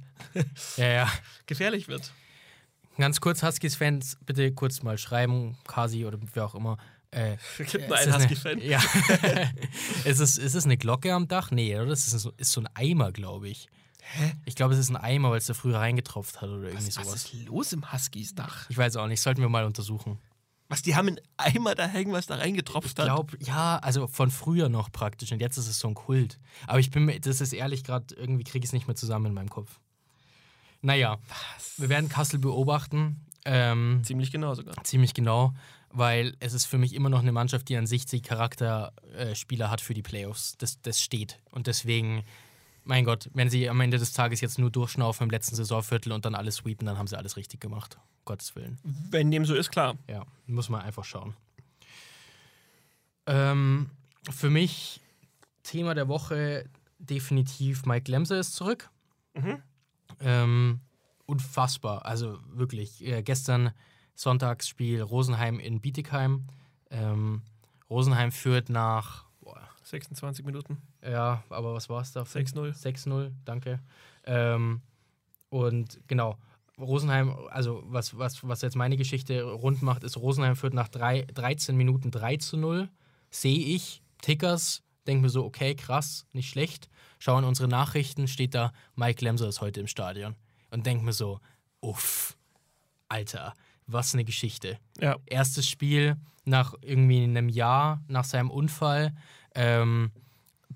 [0.77, 1.09] Ja, ja.
[1.45, 2.11] gefährlich wird.
[2.97, 6.77] Ganz kurz, Huskies-Fans, bitte kurz mal schreiben, Kasi oder wer auch immer.
[7.11, 8.59] Äh, Es gibt nur ist einen Husky-Fan.
[8.61, 8.81] Ja.
[10.05, 11.51] ist, es, ist es eine Glocke am Dach?
[11.51, 11.87] Nee, oder?
[11.87, 13.67] Das ist so, ist so ein Eimer, glaube ich.
[14.01, 14.33] Hä?
[14.45, 16.97] Ich glaube, es ist ein Eimer, weil es da früher reingetropft hat oder irgendwie Was,
[16.97, 17.23] was sowas.
[17.25, 18.69] ist los im Huskies Dach?
[18.69, 20.19] Ich weiß auch nicht, sollten wir mal untersuchen.
[20.67, 23.05] Was, die haben einen Eimer da hängen, was da reingetropft Ich hat?
[23.05, 26.39] glaube, ja, also von früher noch praktisch und jetzt ist es so ein Kult.
[26.67, 29.27] Aber ich bin mir, das ist ehrlich gerade, irgendwie kriege ich es nicht mehr zusammen
[29.27, 29.79] in meinem Kopf.
[30.85, 31.17] Naja,
[31.77, 33.19] wir werden Kassel beobachten.
[33.43, 34.75] Ähm, Ziemlich genau sogar.
[34.83, 35.53] ziemlich genau,
[35.89, 39.81] weil es ist für mich immer noch eine Mannschaft, die an sich die Charakterspieler hat
[39.81, 40.57] für die Playoffs.
[40.57, 41.39] Das, das steht.
[41.49, 42.23] Und deswegen,
[42.83, 46.23] mein Gott, wenn sie am Ende des Tages jetzt nur durchschnaufen im letzten Saisonviertel und
[46.25, 47.95] dann alles sweepen, dann haben sie alles richtig gemacht.
[47.97, 48.77] Um Gottes Willen.
[48.83, 49.95] Wenn dem so ist, klar.
[50.07, 51.35] Ja, muss man einfach schauen.
[53.25, 53.89] Ähm,
[54.29, 55.01] für mich
[55.63, 56.65] Thema der Woche
[56.99, 58.89] definitiv Mike Lemser ist zurück.
[59.33, 59.63] Mhm.
[60.19, 60.81] Ähm,
[61.25, 62.05] unfassbar.
[62.05, 63.05] Also wirklich.
[63.05, 63.71] Äh, gestern
[64.15, 66.47] Sonntagsspiel Rosenheim in Bietigheim.
[66.89, 67.41] Ähm,
[67.89, 70.81] Rosenheim führt nach, boah, 26 Minuten.
[71.01, 72.21] ja, aber was war es da?
[72.21, 72.73] 6-0.
[72.73, 73.79] 6-0, danke.
[74.25, 74.81] Ähm,
[75.49, 76.37] und genau,
[76.77, 81.23] Rosenheim, also was, was, was jetzt meine Geschichte rund macht, ist, Rosenheim führt nach drei,
[81.33, 82.89] 13 Minuten 3 zu 0.
[83.29, 86.89] Sehe ich, Tickers, denke mir so, okay, krass, nicht schlecht.
[87.19, 90.35] Schau in unsere Nachrichten, steht da, Mike Lemser ist heute im Stadion.
[90.71, 91.39] und denke mir so,
[91.79, 92.35] uff,
[93.07, 93.53] Alter,
[93.87, 94.77] was eine Geschichte.
[94.99, 95.15] Ja.
[95.25, 99.15] Erstes Spiel nach irgendwie einem Jahr nach seinem Unfall
[99.55, 100.11] ähm,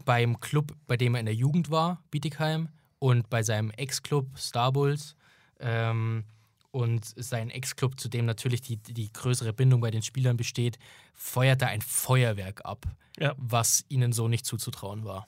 [0.05, 2.69] beim Club, bei dem er in der Jugend war, Bietigheim,
[2.99, 5.15] und bei seinem Ex-Club Star Bulls.
[5.59, 6.25] Ähm,
[6.71, 10.77] und sein Ex-Club, zu dem natürlich die, die größere Bindung bei den Spielern besteht,
[11.13, 12.85] feuert da ein Feuerwerk ab,
[13.19, 13.33] Ja.
[13.37, 15.27] was ihnen so nicht zuzutrauen war.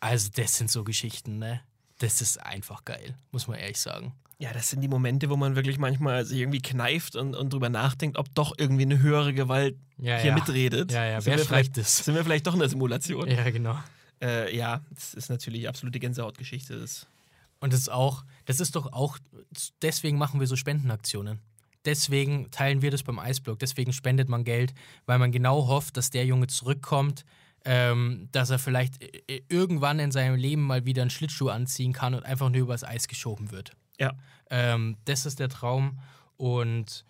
[0.00, 1.60] Also, das sind so Geschichten, ne?
[1.98, 4.14] Das ist einfach geil, muss man ehrlich sagen.
[4.38, 7.68] Ja, das sind die Momente, wo man wirklich manchmal sich irgendwie kneift und, und drüber
[7.68, 10.34] nachdenkt, ob doch irgendwie eine höhere Gewalt Ja, hier ja.
[10.34, 10.90] mitredet.
[10.92, 12.04] Ja, ja, sind wer wir schreibt vielleicht, das?
[12.06, 13.28] Sind wir vielleicht doch in der Simulation?
[13.28, 13.78] Ja, Ja, genau.
[14.22, 16.80] äh, ja das ist natürlich absolute Gänsehautgeschichte.
[16.80, 17.06] Das
[17.60, 19.18] Und das ist auch, das ist doch auch,
[19.82, 21.40] deswegen machen wir so Spendenaktionen.
[21.84, 24.74] Deswegen teilen wir das beim Eisblock, deswegen spendet man Geld,
[25.06, 27.24] weil man genau hofft, dass der Junge zurückkommt,
[27.64, 32.14] ähm, dass er vielleicht äh, irgendwann in seinem Leben mal wieder einen Schlittschuh anziehen kann
[32.14, 33.72] und einfach nur übers Eis geschoben wird.
[33.98, 34.14] Ja.
[34.50, 36.00] Ähm, das ist der Traum
[36.36, 37.04] und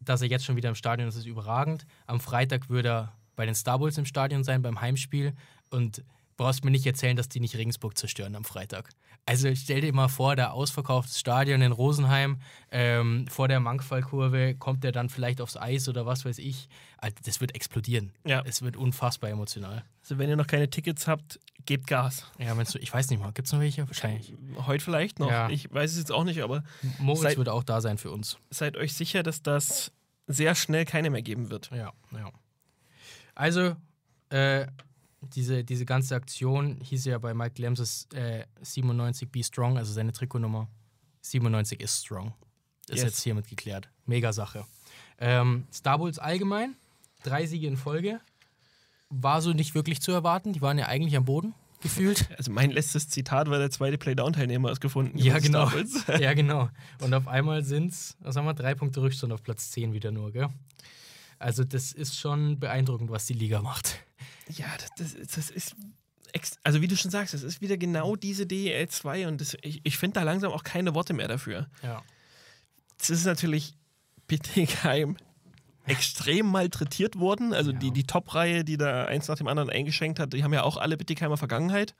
[0.00, 1.86] dass er jetzt schon wieder im Stadion ist, ist überragend.
[2.06, 5.34] Am Freitag würde er bei den Star Bulls im Stadion sein beim Heimspiel
[5.70, 6.04] und
[6.36, 8.90] brauchst mir nicht erzählen, dass die nicht Regensburg zerstören am Freitag.
[9.26, 12.40] Also stell dir mal vor, da ausverkauftes Stadion in Rosenheim,
[12.72, 16.68] ähm, vor der Mankfallkurve kommt er dann vielleicht aufs Eis oder was weiß ich.
[16.98, 18.12] Alter, das wird explodieren.
[18.26, 18.42] Ja.
[18.44, 19.84] Es wird unfassbar emotional.
[20.02, 22.26] Also wenn ihr noch keine Tickets habt, gebt Gas.
[22.38, 23.86] Ja, meinst du, ich weiß nicht mal, gibt es noch welche?
[23.86, 24.34] Wahrscheinlich.
[24.66, 25.30] Heute vielleicht noch.
[25.30, 25.48] Ja.
[25.48, 26.64] Ich weiß es jetzt auch nicht, aber
[26.98, 28.38] Moritz Seit- wird auch da sein für uns.
[28.50, 29.92] seid euch sicher, dass das
[30.26, 31.70] sehr schnell keine mehr geben wird.
[31.72, 32.30] Ja, ja.
[33.34, 33.76] Also,
[34.30, 34.66] äh,
[35.22, 40.12] diese, diese ganze Aktion hieß ja bei Mike Lemses äh, 97 Be Strong, also seine
[40.12, 40.68] Trikotnummer.
[41.22, 42.34] 97 ist strong.
[42.88, 43.02] Ist Yes.
[43.04, 43.88] jetzt hiermit geklärt.
[44.06, 44.64] Mega Sache.
[45.18, 46.74] Ähm, Star Bulls allgemein,
[47.22, 48.20] drei Siege in Folge.
[49.10, 50.52] War so nicht wirklich zu erwarten.
[50.52, 52.28] Die waren ja eigentlich am Boden gefühlt.
[52.38, 55.18] Also mein letztes Zitat war der zweite Playdown-Teilnehmer ist gefunden.
[55.18, 55.70] Ja, genau.
[56.18, 56.70] Ja, genau.
[57.02, 60.10] Und auf einmal sind es, was haben wir, drei Punkte Rückstand auf Platz 10 wieder
[60.10, 60.48] nur, gell?
[61.40, 63.98] Also, das ist schon beeindruckend, was die Liga macht.
[64.48, 64.66] Ja,
[64.98, 65.74] das, das, das ist.
[66.62, 69.80] Also, wie du schon sagst, das ist wieder genau diese DEL 2 und das, ich,
[69.82, 71.68] ich finde da langsam auch keine Worte mehr dafür.
[71.82, 72.02] Ja.
[73.00, 73.74] Es ist natürlich
[74.26, 75.16] Bittigheim
[75.86, 77.54] extrem malträtiert worden.
[77.54, 80.62] Also, die, die Top-Reihe, die da eins nach dem anderen eingeschenkt hat, die haben ja
[80.62, 81.94] auch alle Bittigheimer Vergangenheit.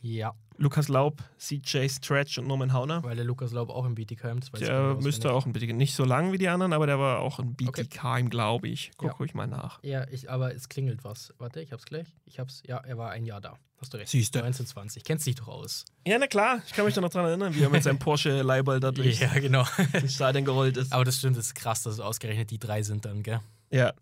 [0.00, 3.02] Ja, Lukas Laub, CJ Stretch und Norman Hauner.
[3.02, 5.76] weil der Lukas Laub auch im weiß ich Der müsste auch ein Bittigheim.
[5.76, 7.64] Nicht so lang wie die anderen, aber der war auch ein Okay.
[7.66, 8.90] Bittigheim, glaube ich.
[8.96, 9.14] Guck Ja.
[9.16, 9.82] ruhig mal nach.
[9.82, 11.32] Ja, ich, aber es klingelt was.
[11.38, 12.06] Warte, ich hab's gleich.
[12.26, 13.56] Ich hab's, ja, er war ein Jahr da.
[13.80, 14.08] Hast du recht.
[14.10, 14.38] Siehste.
[14.40, 15.04] 1920.
[15.04, 15.84] Kennst dich doch aus.
[16.06, 16.60] Ja, na klar.
[16.66, 19.20] Ich kann mich da noch dran erinnern, wie er mit seinem Porsche Leiball da durch
[19.20, 19.64] Ja, genau.
[19.92, 20.92] das Stadion gerollt ist.
[20.92, 23.40] aber das stimmt, das ist krass, dass es ausgerechnet die drei sind dann, gell?
[23.70, 23.92] Ja.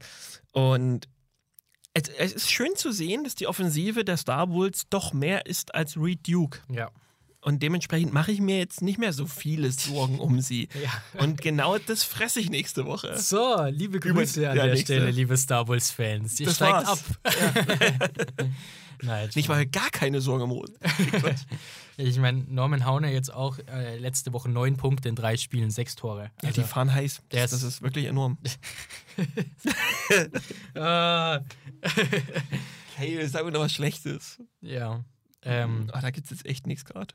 [0.52, 1.08] Und
[1.96, 5.74] es, es ist schön zu sehen, dass die Offensive der Star Bulls doch mehr ist
[5.74, 6.60] als Reed Duke.
[6.70, 6.90] Ja.
[7.40, 10.68] Und dementsprechend mache ich mir jetzt nicht mehr so viele Sorgen um sie.
[10.82, 11.22] Ja.
[11.22, 13.16] Und genau das fresse ich nächste Woche.
[13.18, 14.94] So, liebe Grüße an ja, der nächste.
[14.94, 16.38] Stelle, liebe Star Bulls-Fans.
[16.40, 16.88] Ihr Das steigt war's.
[16.88, 17.18] ab.
[19.02, 20.74] Nein, Nicht mal gar keine Sorgen im Hoden.
[21.98, 25.94] Ich meine, Norman Hauner jetzt auch äh, letzte Woche neun Punkte in drei Spielen, sechs
[25.96, 26.24] Tore.
[26.42, 27.22] Ja, Also, die fahren heiß.
[27.30, 28.36] Das, ist- ist wirklich enorm.
[30.74, 31.40] ah,
[32.96, 34.42] Hey, sag mir noch was Schlechtes.
[34.60, 35.04] ja.
[35.42, 37.14] Ähm, Ah, da gibt es jetzt echt nichts gerade.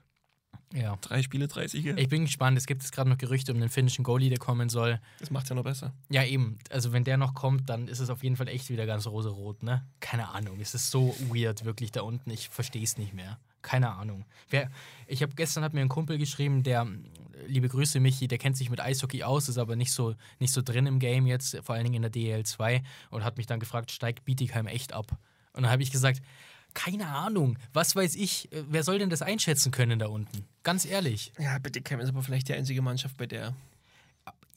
[0.73, 0.95] ja.
[1.01, 1.95] Drei Spiele, drei Siege.
[1.97, 2.57] Ich bin gespannt.
[2.57, 5.01] Es gibt jetzt gerade noch Gerüchte um den finnischen Goalie, der kommen soll.
[5.19, 5.93] Das macht ja noch besser.
[6.09, 6.57] Ja, eben.
[6.69, 9.63] Also, wenn der noch kommt, dann ist es auf jeden Fall echt wieder ganz rosarot,
[9.63, 9.85] ne?
[9.99, 10.59] Keine Ahnung.
[10.61, 12.29] Es ist so weird, wirklich da unten.
[12.29, 13.37] Ich verstehe es nicht mehr.
[13.61, 14.25] Keine Ahnung.
[14.49, 14.69] Wer,
[15.07, 16.87] ich habe gestern hat mir ein Kumpel geschrieben, der,
[17.47, 20.61] liebe Grüße Michi, der kennt sich mit Eishockey aus, ist aber nicht so, nicht so
[20.61, 23.59] drin im Game jetzt, vor allen Dingen in der DL 2 und hat mich dann
[23.59, 25.11] gefragt, steigt Bietigheim echt ab?
[25.53, 26.21] Und dann habe ich gesagt,
[26.73, 30.45] keine Ahnung, was weiß ich, äh, wer soll denn das einschätzen können da unten?
[30.63, 31.33] Ganz ehrlich.
[31.37, 33.53] Ja, Cam ist aber vielleicht die einzige Mannschaft, bei der.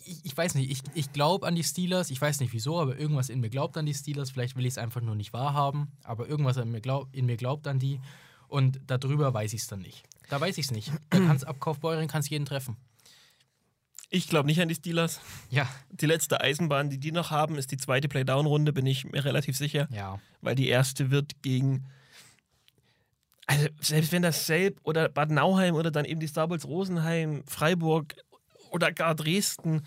[0.04, 2.98] ich, ich weiß nicht, ich, ich glaube an die Steelers, ich weiß nicht wieso, aber
[2.98, 5.88] irgendwas in mir glaubt an die Steelers, vielleicht will ich es einfach nur nicht wahrhaben,
[6.04, 8.00] aber irgendwas in mir, glaub, in mir glaubt an die
[8.48, 10.04] und darüber weiß ich es dann nicht.
[10.28, 10.90] Da weiß ich es nicht.
[11.10, 12.76] Da kann es Abkaufbeuren, kann es jeden treffen.
[14.10, 15.20] Ich glaube nicht an die Steelers.
[15.50, 15.68] Ja.
[15.90, 19.56] Die letzte Eisenbahn, die die noch haben, ist die zweite Playdown-Runde, bin ich mir relativ
[19.56, 19.88] sicher.
[19.90, 20.20] Ja.
[20.40, 21.84] Weil die erste wird gegen.
[23.46, 27.42] Also, selbst wenn das Selb oder Bad Nauheim oder dann eben die Star Bulls Rosenheim,
[27.46, 28.14] Freiburg
[28.70, 29.82] oder gar Dresden,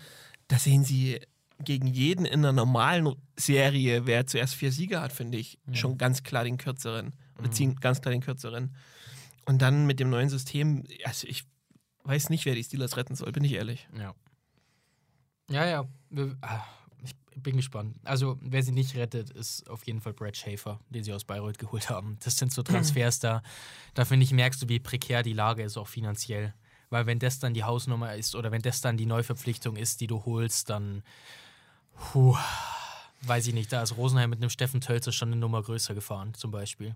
[0.48, 1.20] da sehen sie
[1.64, 6.22] gegen jeden in einer normalen Serie, wer zuerst vier Siege hat, finde ich, schon ganz
[6.22, 7.14] klar den kürzeren.
[7.38, 8.74] Oder ziehen ganz klar den kürzeren.
[9.44, 11.44] Und dann mit dem neuen System, also ich
[12.04, 13.88] weiß nicht, wer die Steelers retten soll, bin ich ehrlich.
[13.96, 14.14] Ja.
[15.50, 15.88] Ja, ja.
[16.10, 16.64] Wir, ah,
[17.02, 17.96] ich bin gespannt.
[18.04, 21.58] Also, wer sie nicht rettet, ist auf jeden Fall Brad Schaefer, den sie aus Bayreuth
[21.58, 22.18] geholt haben.
[22.24, 23.42] Das sind so Transfers da.
[23.94, 26.54] Da finde ich, merkst du, wie prekär die Lage ist, auch finanziell.
[26.90, 30.06] Weil wenn das dann die Hausnummer ist oder wenn das dann die Neuverpflichtung ist, die
[30.06, 31.02] du holst, dann
[31.94, 32.36] puh,
[33.22, 36.34] weiß ich nicht, da ist Rosenheim mit einem Steffen Tölzer schon eine Nummer größer gefahren,
[36.34, 36.94] zum Beispiel.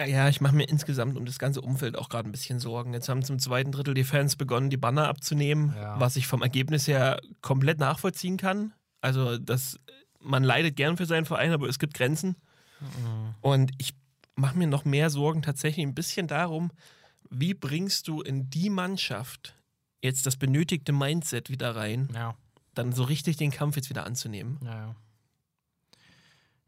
[0.00, 2.92] Ja, ja ich mache mir insgesamt um das ganze Umfeld auch gerade ein bisschen Sorgen.
[2.94, 6.00] Jetzt haben zum zweiten Drittel die Fans begonnen, die Banner abzunehmen, Ja.
[6.00, 8.72] was ich vom Ergebnis her komplett nachvollziehen kann.
[9.02, 9.78] Also, das,
[10.20, 12.36] man leidet gern für seinen Verein, aber es gibt Grenzen.
[13.42, 13.94] Und ich
[14.36, 16.70] mache mir noch mehr Sorgen tatsächlich ein bisschen darum,
[17.28, 19.54] wie bringst du in die Mannschaft
[20.02, 22.34] jetzt das benötigte Mindset wieder rein, Ja,
[22.74, 24.58] dann so richtig den Kampf jetzt wieder anzunehmen.
[24.64, 24.96] ja, ja.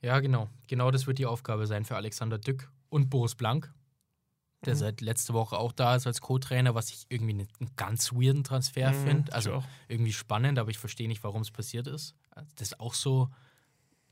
[0.03, 0.49] Ja, genau.
[0.67, 3.73] Genau das wird die Aufgabe sein für Alexander Dück und Boris Blank,
[4.65, 4.79] der Mhm.
[4.79, 8.45] seit letzter Woche auch da ist als Co-Trainer, was ich irgendwie einen, einen ganz weirden
[8.45, 9.33] Transfer Mhm, finde.
[9.33, 12.15] Also irgendwie spannend, aber ich verstehe nicht, warum es passiert ist.
[12.57, 13.29] Das ist auch so,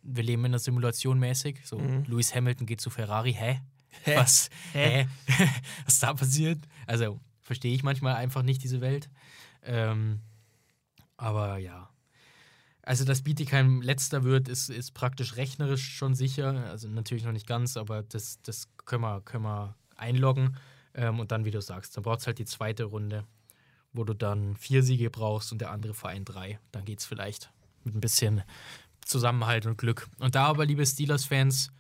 [0.03, 1.61] wir leben in einer Simulation mäßig.
[1.67, 2.05] So, Mhm.
[2.05, 3.35] Lewis Hamilton geht zu Ferrari.
[3.35, 3.61] Hä?
[4.05, 4.17] Hä?
[4.17, 4.49] Was?
[4.73, 5.07] Hä?
[5.27, 5.49] Hä?
[5.85, 6.59] Was da passiert?
[6.87, 9.11] Also verstehe ich manchmal einfach nicht diese Welt.
[9.63, 10.21] Ähm,
[11.19, 11.90] aber ja.
[12.83, 16.67] Also, dass Bietigheim letzter wird, ist, ist praktisch rechnerisch schon sicher.
[16.71, 20.57] Also natürlich noch nicht ganz, aber das, das können, wir, können wir einloggen.
[20.95, 23.25] Ähm, und dann, wie du sagst, dann braucht es halt die zweite Runde,
[23.93, 26.59] wo du dann vier Siege brauchst und der andere Verein drei.
[26.73, 27.51] Dann geht es vielleicht
[27.85, 28.43] mit ein bisschen
[29.05, 30.09] Zusammenhalt und Glück.
[30.19, 31.73] Und da aber, liebe Steelers-Fans,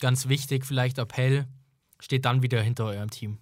[0.00, 1.46] ganz wichtig, vielleicht Appell,
[1.98, 3.38] steht dann wieder hinter eurem Team.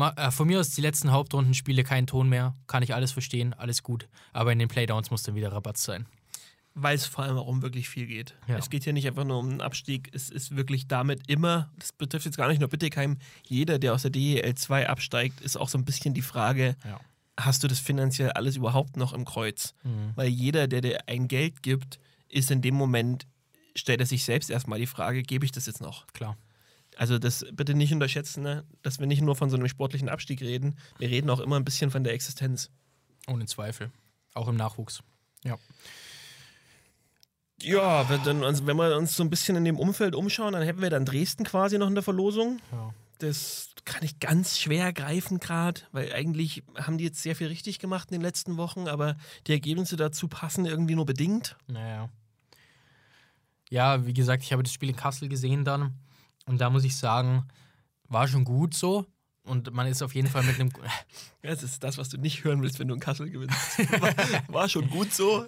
[0.00, 3.82] Äh, von mir aus die letzten Hauptrundenspiele kein Ton mehr, kann ich alles verstehen, alles
[3.82, 4.08] gut.
[4.32, 6.06] Aber in den Playdowns muss dann wieder Rabatt sein.
[6.74, 8.36] Weil es vor allem auch um wirklich viel geht.
[8.46, 8.56] Ja.
[8.56, 11.92] Es geht hier nicht einfach nur um einen Abstieg, es ist wirklich damit immer, das
[11.92, 15.68] betrifft jetzt gar nicht nur Bittigheim, jeder, der aus der DEL 2 absteigt, ist auch
[15.68, 17.00] so ein bisschen die Frage, Ja.
[17.36, 19.74] hast du das finanziell alles überhaupt noch im Kreuz?
[19.82, 20.12] Mhm.
[20.14, 23.26] Weil jeder, der dir ein Geld gibt, ist in dem Moment,
[23.74, 26.06] stellt er sich selbst erstmal die Frage, gebe ich das jetzt noch?
[26.08, 26.36] Klar.
[26.98, 28.64] Also das bitte nicht unterschätzen, ne?
[28.82, 31.64] dass wir nicht nur von so einem sportlichen Abstieg reden, wir reden auch immer ein
[31.64, 32.70] bisschen von der Existenz.
[33.28, 33.92] Ohne Zweifel.
[34.34, 35.04] Auch im Nachwuchs.
[35.44, 35.56] Ja.
[37.62, 40.82] Ja, wenn, also wenn wir uns so ein bisschen in dem Umfeld umschauen, dann hätten
[40.82, 42.60] wir dann Dresden quasi noch in der Verlosung.
[42.72, 42.92] ja.
[43.20, 47.80] Das kann ich ganz schwer greifen gerade, weil eigentlich haben die jetzt sehr viel richtig
[47.80, 49.16] gemacht in den letzten Wochen, aber
[49.48, 51.56] die Ergebnisse dazu passen irgendwie nur bedingt.
[51.66, 52.10] Naja.
[53.70, 55.94] Ja, wie gesagt, ich habe das Spiel in Kassel gesehen dann.
[56.48, 57.46] Und da muss ich sagen,
[58.08, 59.06] war schon gut so.
[59.42, 60.70] Und man ist auf jeden Fall mit einem.
[61.42, 63.78] Das ist das, was du nicht hören willst, wenn du in Kassel gewinnst.
[64.00, 64.12] War,
[64.48, 65.46] war schon gut so.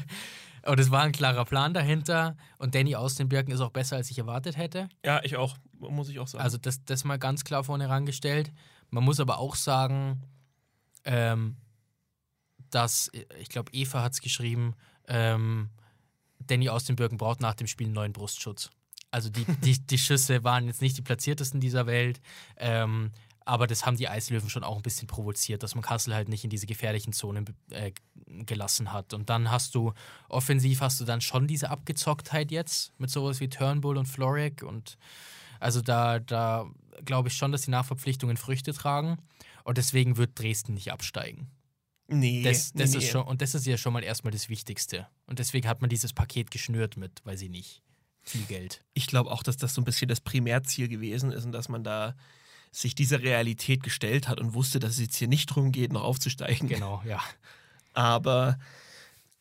[0.62, 2.36] Aber das war ein klarer Plan dahinter.
[2.58, 4.88] Und Danny aus den Birken ist auch besser, als ich erwartet hätte.
[5.04, 6.44] Ja, ich auch, muss ich auch sagen.
[6.44, 8.52] Also das, das mal ganz klar vorne herangestellt.
[8.90, 10.22] Man muss aber auch sagen,
[11.04, 11.56] ähm,
[12.70, 14.74] dass, ich glaube, Eva hat es geschrieben,
[15.08, 15.70] ähm,
[16.38, 18.70] Danny aus den Birken braucht nach dem Spiel einen neuen Brustschutz.
[19.12, 22.20] Also die, die, die Schüsse waren jetzt nicht die platziertesten dieser Welt,
[22.56, 23.12] ähm,
[23.44, 26.44] aber das haben die Eislöwen schon auch ein bisschen provoziert, dass man Kassel halt nicht
[26.44, 27.92] in diese gefährlichen Zonen äh,
[28.26, 29.14] gelassen hat.
[29.14, 29.92] Und dann hast du,
[30.28, 34.96] offensiv hast du dann schon diese Abgezocktheit jetzt mit sowas wie Turnbull und Florek und
[35.58, 36.68] also da, da
[37.04, 39.18] glaube ich schon, dass die Nachverpflichtungen Früchte tragen.
[39.64, 41.48] Und deswegen wird Dresden nicht absteigen.
[42.08, 45.06] nee, Das, das nee, ist schon, und das ist ja schon mal erstmal das Wichtigste.
[45.26, 47.82] Und deswegen hat man dieses Paket geschnürt mit, weiß ich nicht,
[48.22, 48.82] viel Geld.
[48.94, 51.82] ich glaube auch, dass das so ein bisschen das Primärziel gewesen ist und dass man
[51.84, 52.14] da
[52.70, 56.02] sich dieser Realität gestellt hat und wusste, dass es jetzt hier nicht darum geht, noch
[56.04, 56.68] aufzusteigen.
[56.68, 57.20] Genau, ja.
[57.92, 58.58] Aber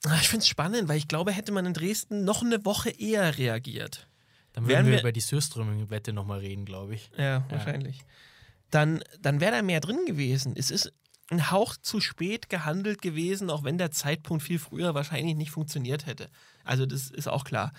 [0.05, 2.89] ah, ich finde es spannend, weil ich glaube, hätte man in Dresden noch eine Woche
[2.89, 4.07] eher reagiert.
[4.53, 7.09] Dann würden wir, wir- über die Sürströming-Wette nochmal reden, glaube ich.
[7.17, 8.01] Ja, wahrscheinlich.
[8.69, 10.53] Dann, dann wäre da mehr drin gewesen.
[10.57, 10.91] Es ist
[11.32, 16.05] ein Hauch zu spät gehandelt gewesen, auch wenn der Zeitpunkt viel früher wahrscheinlich nicht funktioniert
[16.05, 16.29] hätte.
[16.63, 17.71] Also das ist auch klar.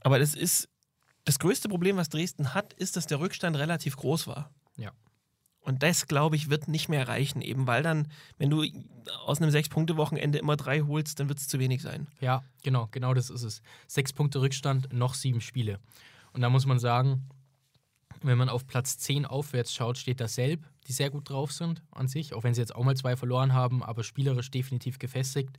[0.00, 0.68] Aber das ist
[1.24, 4.50] das größte Problem, was Dresden hat, ist, dass der Rückstand relativ groß war.
[4.76, 4.90] Ja.
[5.60, 8.64] Und das, glaube ich, wird nicht mehr reichen, eben weil dann, wenn du
[9.24, 12.08] aus einem Sechs-Punkte-Wochenende immer drei holst, dann wird es zu wenig sein.
[12.20, 13.62] Ja, genau, genau das ist es.
[13.86, 15.78] Sechs Punkte Rückstand, noch sieben Spiele.
[16.32, 17.28] Und da muss man sagen,
[18.22, 21.82] wenn man auf Platz 10 aufwärts schaut, steht da Selb, die sehr gut drauf sind
[21.92, 25.58] an sich, auch wenn sie jetzt auch mal zwei verloren haben, aber spielerisch definitiv gefestigt.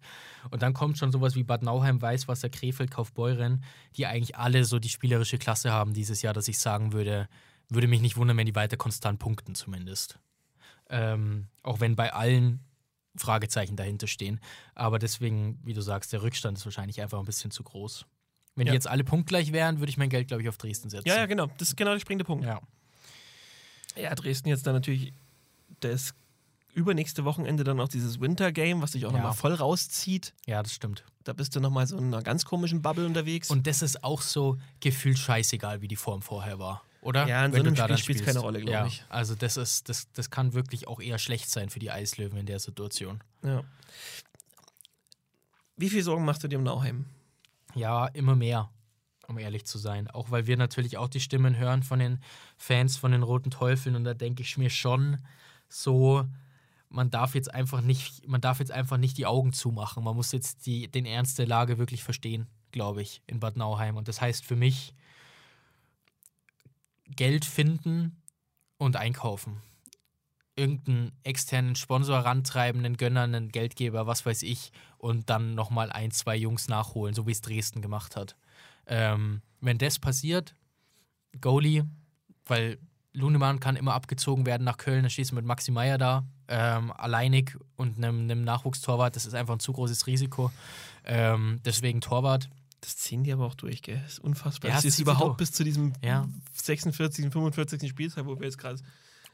[0.52, 3.64] Und dann kommt schon sowas wie Bad Nauheim, Weißwasser, Krefeld, Kaufbeuren,
[3.96, 7.28] die eigentlich alle so die spielerische Klasse haben dieses Jahr, dass ich sagen würde,
[7.70, 10.20] würde mich nicht wundern, wenn die weiter konstant punkten zumindest.
[10.90, 12.60] Ähm, auch wenn bei allen
[13.16, 14.40] Fragezeichen dahinter stehen.
[14.76, 18.06] Aber deswegen, wie du sagst, der Rückstand ist wahrscheinlich einfach ein bisschen zu groß.
[18.56, 18.72] Wenn Ja.
[18.72, 21.08] die jetzt alle punktgleich wären, würde ich mein Geld, glaube ich, auf Dresden setzen.
[21.08, 21.48] Ja, ja, genau.
[21.58, 22.44] Das ist genau der springende Punkt.
[22.46, 22.60] ja.
[23.96, 25.14] Ja, Dresden jetzt dann natürlich
[25.80, 26.14] das
[26.74, 29.18] übernächste Wochenende dann auch dieses Winter Game, was dich auch Ja.
[29.18, 30.34] nochmal voll rauszieht.
[30.46, 31.04] Ja, das stimmt.
[31.24, 33.50] Da bist du nochmal so in einer ganz komischen Bubble unterwegs.
[33.50, 36.82] Und das ist auch so gefühlt scheißegal, wie die Form vorher war.
[37.02, 37.28] oder?
[37.28, 39.04] Ja, in so Wenn du einem Spiel dann spielt's keine Rolle, glaub ja, ich.
[39.10, 42.46] Also das ist, das, das kann wirklich auch eher schlecht sein für die Eislöwen in
[42.46, 43.22] der Situation.
[43.44, 43.64] Ja.
[45.78, 47.06] Wie viel Sorgen machst du dir um Nauheim?
[47.76, 48.70] Ja, immer mehr,
[49.32, 50.10] um ehrlich zu sein.
[50.10, 52.20] Auch weil wir natürlich auch die Stimmen hören von den
[52.58, 55.18] Fans von den Roten Teufeln und da denke ich mir schon
[55.68, 56.26] so,
[56.90, 60.04] man darf jetzt einfach nicht, man darf jetzt einfach nicht die Augen zumachen.
[60.04, 63.96] Man muss jetzt die, den Ernst der Lage wirklich verstehen, glaube ich, in Bad Nauheim.
[63.96, 64.94] Und das heißt für mich
[67.16, 68.22] Geld finden
[68.78, 69.62] und einkaufen.
[70.58, 76.12] Irgendeinen externen Sponsor rantreiben, einen Gönner, einen Geldgeber, was weiß ich, und dann nochmal ein,
[76.12, 78.36] zwei Jungs nachholen, so wie es Dresden gemacht hat.
[78.88, 80.56] Ähm, wenn das passiert,
[81.40, 81.86] Goalie,
[82.46, 82.78] weil
[83.14, 86.92] Lunemann kann immer abgezogen werden nach Köln, dann stehst du mit Maxi Meyer da, ähm,
[86.92, 90.52] alleinig und einem, einem Nachwuchstorwart, das ist einfach ein zu großes Risiko.
[91.06, 92.50] Ähm, deswegen Torwart.
[92.82, 94.00] Das ziehen die aber auch durch, gell?
[94.04, 94.70] Das ist unfassbar.
[94.72, 96.28] Ja, das ist überhaupt bis zu diesem Ja.
[96.54, 97.90] 46., 45.
[97.90, 98.80] Spieltag, wo wir jetzt gerade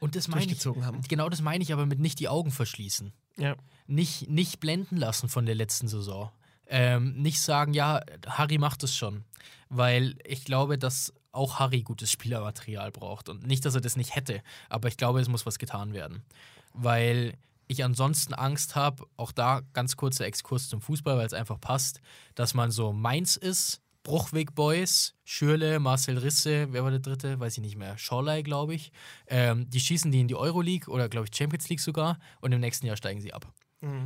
[0.00, 1.00] Und das meine ich, durchgezogen haben.
[1.08, 3.12] genau das meine ich aber mit nicht die Augen verschließen.
[3.38, 3.54] Ja.
[3.86, 6.30] nicht, nicht blenden lassen von der letzten Saison.
[6.68, 9.24] Ähm, nicht sagen, ja, Harry macht es schon.
[9.68, 13.28] Weil ich glaube, dass auch Harry gutes Spielermaterial braucht.
[13.28, 16.22] Und nicht, dass er das nicht hätte, aber ich glaube, es muss was getan werden.
[16.72, 17.34] Weil
[17.68, 22.00] ich ansonsten Angst habe, auch da ganz kurzer Exkurs zum Fußball, weil es einfach passt,
[22.34, 27.38] dass man so Mainz ist, Bruchweg Boys, Schürle, Marcel Risse, wer war der dritte?
[27.40, 27.98] Weiß ich nicht mehr.
[27.98, 28.90] Schorley, glaube ich.
[29.26, 32.60] Ähm, die schießen die in die Euroleague oder, glaube ich, Champions League sogar und im
[32.60, 33.52] nächsten Jahr steigen sie ab.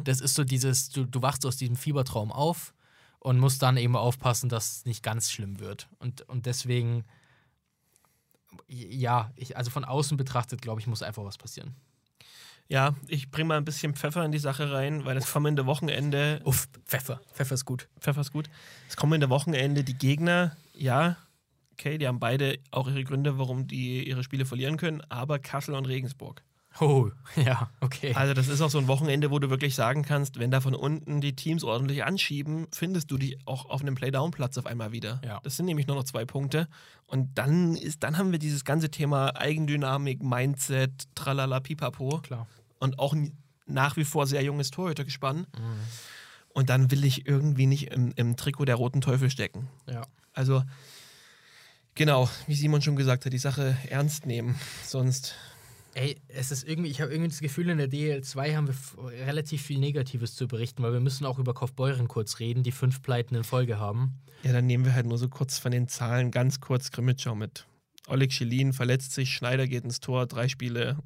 [0.05, 2.75] Das ist so dieses, du, du wachst aus diesem Fiebertraum auf
[3.21, 5.89] und musst dann eben aufpassen, dass es nicht ganz schlimm wird.
[5.99, 7.05] Und, und deswegen,
[8.69, 11.75] ja, ich, also von außen betrachtet, glaube ich, muss einfach was passieren.
[12.69, 16.41] Ja, ich bringe mal ein bisschen Pfeffer in die Sache rein, weil das kommende Wochenende,
[16.45, 17.21] Uff, Pfeffer.
[17.33, 17.89] Pfeffer ist gut.
[18.01, 18.49] Pfeffer ist gut,
[18.87, 21.17] das kommende Wochenende, die Gegner, ja,
[21.73, 25.75] okay, die haben beide auch ihre Gründe, warum die ihre Spiele verlieren können, aber Kassel
[25.75, 26.43] und Regensburg.
[26.81, 28.15] Oh, ja, okay.
[28.15, 30.75] Also das ist auch so ein Wochenende, wo du wirklich sagen kannst, wenn da von
[30.75, 35.21] unten die Teams ordentlich anschieben, findest du die auch auf einem Playdown-Platz auf einmal wieder.
[35.25, 35.41] Ja.
[35.43, 36.69] Das sind nämlich nur noch zwei Punkte.
[37.07, 42.21] Und dann ist, dann haben wir dieses ganze Thema Eigendynamik, Mindset, tralala, pipapo.
[42.23, 42.47] Klar.
[42.79, 43.15] Und auch
[43.67, 45.39] nach wie vor sehr junges Torhütergespann.
[45.39, 45.81] Mhm.
[46.55, 49.69] Und dann will ich irgendwie nicht im, im Trikot der Roten Teufel stecken.
[49.89, 50.03] Ja.
[50.35, 50.63] Also,
[51.95, 54.59] genau, wie Simon schon gesagt hat, die Sache ernst nehmen.
[54.85, 55.35] Sonst
[55.95, 59.61] Ey, es ist irgendwie, ich habe irgendwie das Gefühl, in der DL2 haben wir relativ
[59.63, 63.35] viel Negatives zu berichten, weil wir müssen auch über Kaufbeuren kurz reden, die fünf Pleiten
[63.35, 64.15] in Folge haben.
[64.43, 67.67] Ja, dann nehmen wir halt nur so kurz von den Zahlen ganz kurz Grimmitschau mit.
[68.09, 70.97] Oleg Schelin verletzt sich, Schneider geht ins Tor, drei Spiele,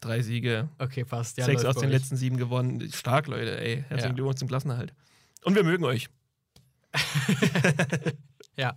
[0.00, 1.36] drei Siege, Okay, passt.
[1.36, 1.90] Ja, sechs aus den euch.
[1.92, 2.90] letzten sieben gewonnen.
[2.92, 3.84] Stark, Leute, ey.
[3.88, 4.14] Herzlichen Ja.
[4.14, 4.94] Glückwunsch zum Klassenerhalt.
[5.42, 6.08] Und wir mögen euch.
[8.56, 8.76] Ja.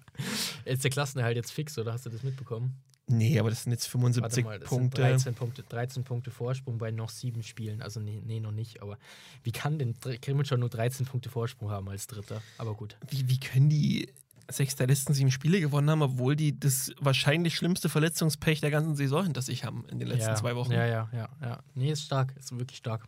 [0.65, 2.81] Ist der Klassenerhalt jetzt fix, oder hast du das mitbekommen?
[3.09, 5.01] Nee, aber das sind jetzt 75 Warte mal, Punkte.
[5.01, 5.63] sind 13 Punkte.
[5.63, 7.81] 13 Punkte Vorsprung bei noch sieben Spielen.
[7.81, 8.81] Also nee, nee noch nicht.
[8.81, 8.97] Aber
[9.43, 12.41] wie kann denn Krimmel schon nur 13 Punkte Vorsprung haben als Dritter?
[12.57, 12.97] Aber gut.
[13.09, 14.09] Wie, wie können die
[14.49, 18.95] sechs der letzten sieben Spiele gewonnen haben, obwohl die das wahrscheinlich schlimmste Verletzungspech der ganzen
[18.95, 20.71] Saison hinter sich haben in den letzten ja, zwei Wochen?
[20.73, 21.59] Ja, ja, ja, ja.
[21.75, 22.35] Nee, ist stark.
[22.37, 23.05] Ist wirklich stark.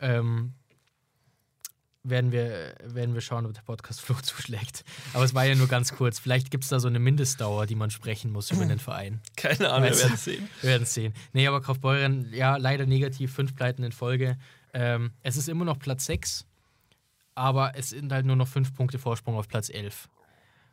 [0.00, 0.54] Ähm,
[2.04, 4.84] werden, wir, werden wir schauen, ob der Podcast Flo zuschlägt.
[5.12, 6.18] Aber es war ja nur ganz kurz.
[6.18, 9.20] Vielleicht gibt es da so eine Mindestdauer, die man sprechen muss über den Verein.
[9.36, 10.04] Keine Ahnung, wir Weißt du?
[10.04, 10.48] werden es sehen.
[10.60, 11.14] Wir werden es sehen.
[11.32, 14.36] Nee, aber Kaufbeuren, ja, leider negativ, fünf Pleiten in Folge.
[14.72, 16.46] Ähm, es ist immer noch Platz 6,
[17.34, 20.08] aber es sind halt nur noch fünf Punkte Vorsprung auf Platz 11.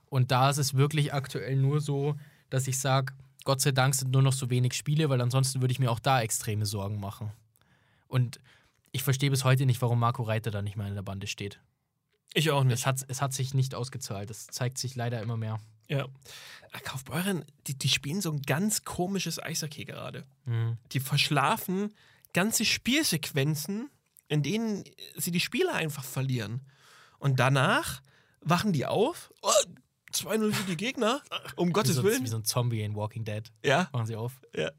[0.10, 2.16] Und da ist es wirklich aktuell nur so,
[2.50, 3.14] dass ich sage,
[3.46, 6.00] Gott sei Dank sind nur noch so wenig Spiele, weil ansonsten würde ich mir auch
[6.00, 7.32] da extreme Sorgen machen.
[8.08, 8.40] Und
[8.92, 11.60] ich verstehe bis heute nicht, warum Marco Reiter da nicht mehr in der Bande steht.
[12.34, 12.74] Ich auch nicht.
[12.74, 14.30] Es hat, es hat sich nicht ausgezahlt.
[14.30, 15.60] Das zeigt sich leider immer mehr.
[15.88, 16.08] Ja.
[16.72, 20.26] Ah, Kaufbeuren, die, die spielen so ein ganz komisches Eishockey gerade.
[20.46, 20.78] Mhm.
[20.94, 21.94] Die verschlafen
[22.34, 23.90] ganze Spielsequenzen,
[24.30, 24.86] in denen
[25.18, 26.62] sie die Spiele einfach verlieren.
[27.20, 28.02] Und danach
[28.40, 29.34] wachen die auf.
[29.42, 29.52] Oh,
[30.14, 31.22] 2-0 für die Gegner.
[31.58, 32.24] Um Wie Gottes so, Willen.
[32.24, 33.52] wie so ein Zombie in Walking Dead.
[33.64, 34.42] Ja, Machen sie auf.
[34.56, 34.72] ja.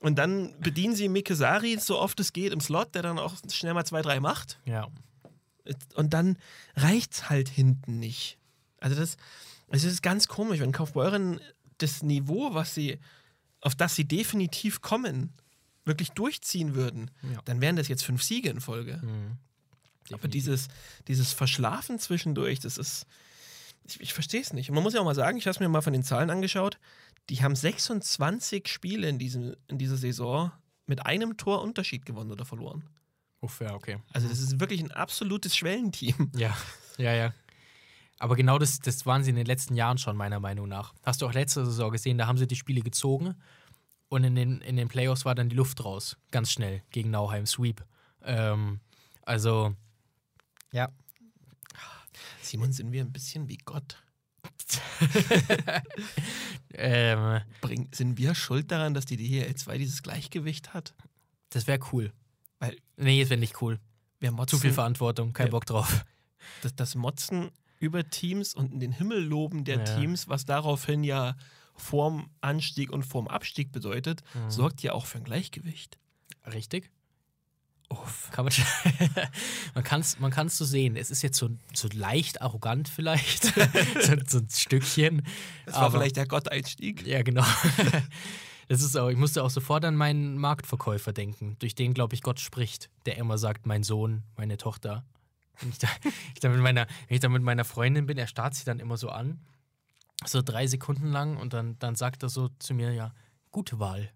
[0.00, 3.34] Und dann bedienen sie Mike Sari so oft es geht im Slot, der dann auch
[3.50, 4.58] schnell mal 2-3 macht.
[4.64, 4.88] Ja.
[5.94, 6.38] Und dann
[6.76, 8.38] reicht's halt hinten nicht.
[8.80, 9.16] Also das,
[9.68, 11.40] es ist ganz komisch, wenn Kaufbeuren
[11.78, 12.98] das Niveau, was sie,
[13.60, 15.32] auf das sie definitiv kommen,
[15.84, 17.40] wirklich durchziehen würden, Ja.
[17.44, 18.98] dann wären das jetzt fünf Siege in Folge.
[19.02, 19.38] Mhm.
[20.12, 20.68] Aber dieses,
[21.06, 23.06] dieses Verschlafen zwischendurch, das ist.
[23.84, 24.68] Ich, ich verstehe es nicht.
[24.68, 26.30] Und man muss ja auch mal sagen, ich habe es mir mal von den Zahlen
[26.30, 26.78] angeschaut.
[27.30, 30.52] Die haben 26 Spiele in, diesem, in dieser Saison
[30.86, 32.84] mit einem Tor Unterschied gewonnen oder verloren.
[33.40, 33.98] Uff, ja, okay.
[34.12, 36.32] Also, das ist wirklich ein absolutes Schwellenteam.
[36.34, 36.56] Ja,
[36.96, 37.32] ja, ja.
[38.18, 40.92] Aber genau das, das waren sie in den letzten Jahren schon, meiner Meinung nach.
[41.04, 43.36] Hast du auch letzte Saison gesehen, da haben sie die Spiele gezogen
[44.08, 46.16] und in den, in den Playoffs war dann die Luft raus.
[46.30, 47.84] Ganz schnell gegen Nauheim Sweep.
[48.22, 48.80] Ähm,
[49.22, 49.76] also,
[50.72, 50.88] ja.
[52.42, 54.02] Simon, sind wir ein bisschen wie Gott?
[56.74, 60.94] Ähm, Bring, sind wir schuld daran, dass die DHL2 dieses Gleichgewicht hat?
[61.50, 62.12] das wäre cool.
[62.58, 63.78] Weil Nee, das wäre nicht cool.
[64.20, 65.50] wir motzen, Zu viel Verantwortung, kein Ja.
[65.50, 66.04] Bock drauf.
[66.62, 69.84] das, das Motzen über Teams und in den Himmel loben der Ja.
[69.96, 71.36] Teams, was daraufhin ja
[71.74, 74.50] vorm Anstieg und vorm Abstieg bedeutet, Mhm.
[74.50, 75.98] sorgt ja auch für ein Gleichgewicht.
[76.52, 76.90] Richtig?
[77.90, 78.30] Uff.
[78.32, 78.52] Kann man
[79.74, 80.96] man kann es man kann's so sehen.
[80.96, 83.44] Es ist jetzt so, so leicht arrogant vielleicht.
[84.02, 85.22] so, so ein Stückchen.
[85.64, 87.06] Das war Aber- vielleicht der Gott-Einstieg.
[87.06, 87.44] Ja, genau.
[88.70, 92.20] Das ist auch, ich musste auch sofort an meinen Marktverkäufer denken, durch den, glaube ich,
[92.20, 95.06] Gott spricht, der immer sagt, mein Sohn, meine Tochter.
[95.58, 95.88] Wenn ich da,
[96.34, 98.78] ich da mit meiner, wenn ich da mit meiner Freundin bin, er starrt sie dann
[98.78, 99.40] immer so an,
[100.26, 103.14] so drei Sekunden lang und dann, dann sagt er so zu mir, ja,
[103.50, 104.10] gute Wahl,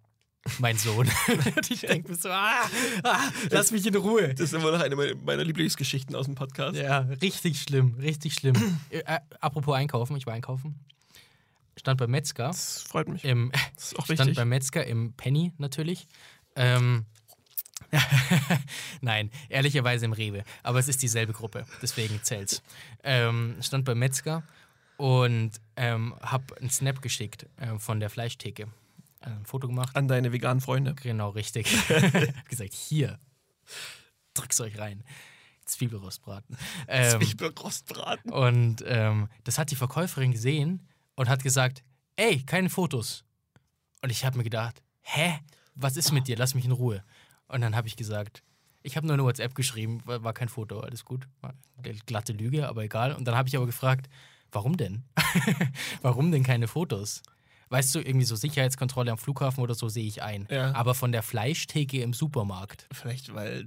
[0.59, 1.09] mein Sohn.
[1.57, 2.63] und ich denke mir so, ah,
[3.05, 4.29] ah, lass mich in Ruhe.
[4.35, 6.77] Das ist immer noch eine meiner- Lieblingsgeschichten aus dem Podcast.
[6.77, 8.55] Ja, richtig schlimm, richtig schlimm.
[8.91, 10.79] äh, äh, apropos einkaufen, ich war einkaufen.
[11.79, 12.49] Stand beim Metzger.
[12.49, 13.25] Das freut mich.
[13.25, 14.37] Im, Das ist auch stand wichtig.
[14.37, 16.07] beim Metzger im Penny natürlich.
[16.57, 17.07] Ähm,
[19.01, 20.45] Nein, ehrlicherweise im Rewe.
[20.63, 22.63] Aber es ist dieselbe Gruppe, deswegen zählt's.
[23.05, 24.43] Ähm, stand beim Metzger
[24.97, 28.69] und ähm, hab einen Snap geschickt ähm, von der Fleischtheke.
[29.25, 29.95] Ein Foto gemacht.
[29.97, 30.95] An deine veganen Freunde.
[30.95, 31.67] Genau, richtig.
[31.89, 33.19] hab gesagt, hier,
[34.35, 35.05] drück's euch rein.
[35.65, 36.57] Zwiebelrostbraten.
[36.89, 38.33] Ähm, Zwiebelrostbraten.
[38.33, 41.83] und ähm, das hat die Verkäuferin gesehen und hat gesagt,
[42.17, 43.25] ey, keine Fotos.
[44.03, 45.39] Und ich habe mir gedacht, hä,
[45.75, 46.37] was ist mit dir?
[46.37, 47.05] Lass mich in Ruhe.
[47.47, 48.43] Und dann habe ich gesagt,
[48.83, 51.29] ich habe nur eine WhatsApp geschrieben, war, war kein Foto, alles gut.
[51.41, 51.55] War
[52.07, 53.15] glatte Lüge, aber egal.
[53.15, 54.09] Und dann habe ich aber gefragt,
[54.51, 55.05] warum denn?
[56.03, 57.23] warum denn keine Fotos?
[57.73, 60.47] Weißt du, irgendwie so Sicherheitskontrolle am Flughafen oder so sehe ich ein.
[60.51, 60.75] Ja.
[60.75, 62.87] Aber von der Fleischtheke im Supermarkt.
[62.93, 63.67] Vielleicht, weil.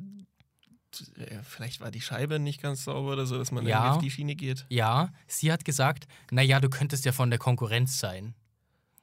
[1.41, 3.93] Vielleicht war die Scheibe nicht ganz sauber oder so, dass man Ja.
[3.93, 4.66] auf die Schiene geht.
[4.70, 8.36] Ja, sie hat gesagt, naja, du könntest ja von der Konkurrenz sein.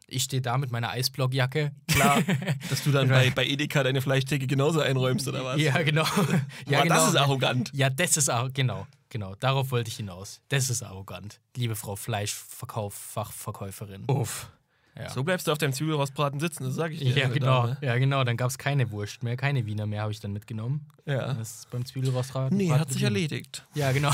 [0.07, 1.73] Ich stehe da mit meiner Eisblockjacke.
[1.89, 2.23] Klar,
[2.71, 5.61] dass du dann bei, bei Edeka deine Fleischtheke genauso einräumst oder was?
[5.61, 6.05] Ja, genau.
[6.67, 6.95] ja, Boah, genau.
[6.95, 7.71] das ist arrogant.
[7.75, 9.35] Ja, das ist auch, genau, genau.
[9.35, 10.41] Darauf wollte ich hinaus.
[10.49, 11.41] Das ist arrogant.
[11.57, 14.05] Liebe Frau Fleischverkauf, Fachverkäuferin.
[14.07, 14.49] Uff.
[14.97, 15.09] Ja.
[15.09, 17.17] So bleibst du auf deinem Zwiebelrostbraten sitzen, das sage ich dir.
[17.17, 17.67] ja, genau.
[17.67, 17.79] Dame.
[17.81, 18.25] Ja, genau.
[18.25, 20.87] Dann gab es keine Wurst mehr, keine Wiener mehr, habe ich dann mitgenommen.
[21.07, 21.33] Ja.
[21.35, 22.57] Das ist beim Zwiebelrostraten.
[22.57, 23.67] Nee, hat sich erledigt.
[23.75, 24.13] Ja, genau.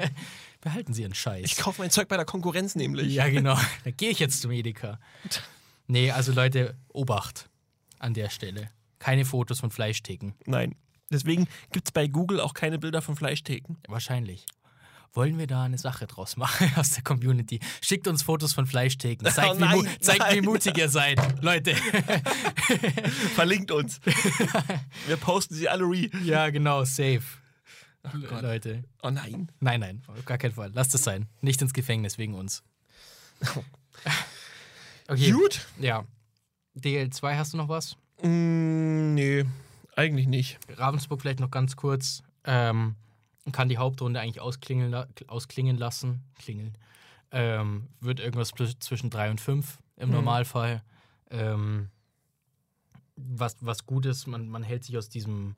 [0.60, 1.44] Behalten Sie Ihren Scheiß.
[1.44, 3.12] Ich kaufe mein Zeug bei der Konkurrenz nämlich.
[3.12, 3.58] Ja, genau.
[3.84, 5.00] Da gehe ich jetzt zum Edeka.
[5.88, 7.50] Nee, also Leute, Obacht
[7.98, 8.70] an der Stelle.
[9.00, 10.34] Keine Fotos von Fleischtheken.
[10.46, 10.76] Nein.
[11.10, 13.76] Deswegen gibt es bei Google auch keine Bilder von Fleischtheken.
[13.88, 14.46] Wahrscheinlich.
[15.14, 17.60] Wollen wir da eine Sache draus machen aus der Community?
[17.82, 19.24] Schickt uns Fotos von Fleischtheken.
[19.30, 21.42] Zeigt, Oh wie, nein, zeigt wie mutig ihr seid.
[21.42, 21.74] Leute.
[23.34, 24.00] Verlinkt uns.
[25.06, 26.08] Wir posten sie alle re.
[26.24, 27.22] Ja, genau, safe.
[28.28, 28.42] Gott.
[28.42, 28.84] Leute.
[29.02, 29.50] Oh nein.
[29.60, 30.70] Nein, nein, auf gar keinen Fall.
[30.74, 31.28] Lasst es sein.
[31.40, 32.62] Nicht ins Gefängnis wegen uns.
[35.08, 35.30] Okay.
[35.30, 35.66] Gut.
[35.78, 36.04] Ja.
[36.76, 37.96] DL2, hast du noch was?
[38.22, 39.44] Mm, nee,
[39.94, 40.58] eigentlich nicht.
[40.76, 42.22] Ravensburg vielleicht noch ganz kurz.
[42.44, 42.96] Ähm,
[43.50, 44.94] kann die Hauptrunde eigentlich ausklingen,
[45.26, 46.22] ausklingen lassen.
[46.38, 46.78] Klingeln.
[47.32, 50.14] Ähm, wird irgendwas zwischen 3 und 5 im Mhm.
[50.16, 50.82] Normalfall.
[51.30, 51.88] Ähm,
[53.16, 55.56] was, was gut ist, man, man hält sich aus diesem,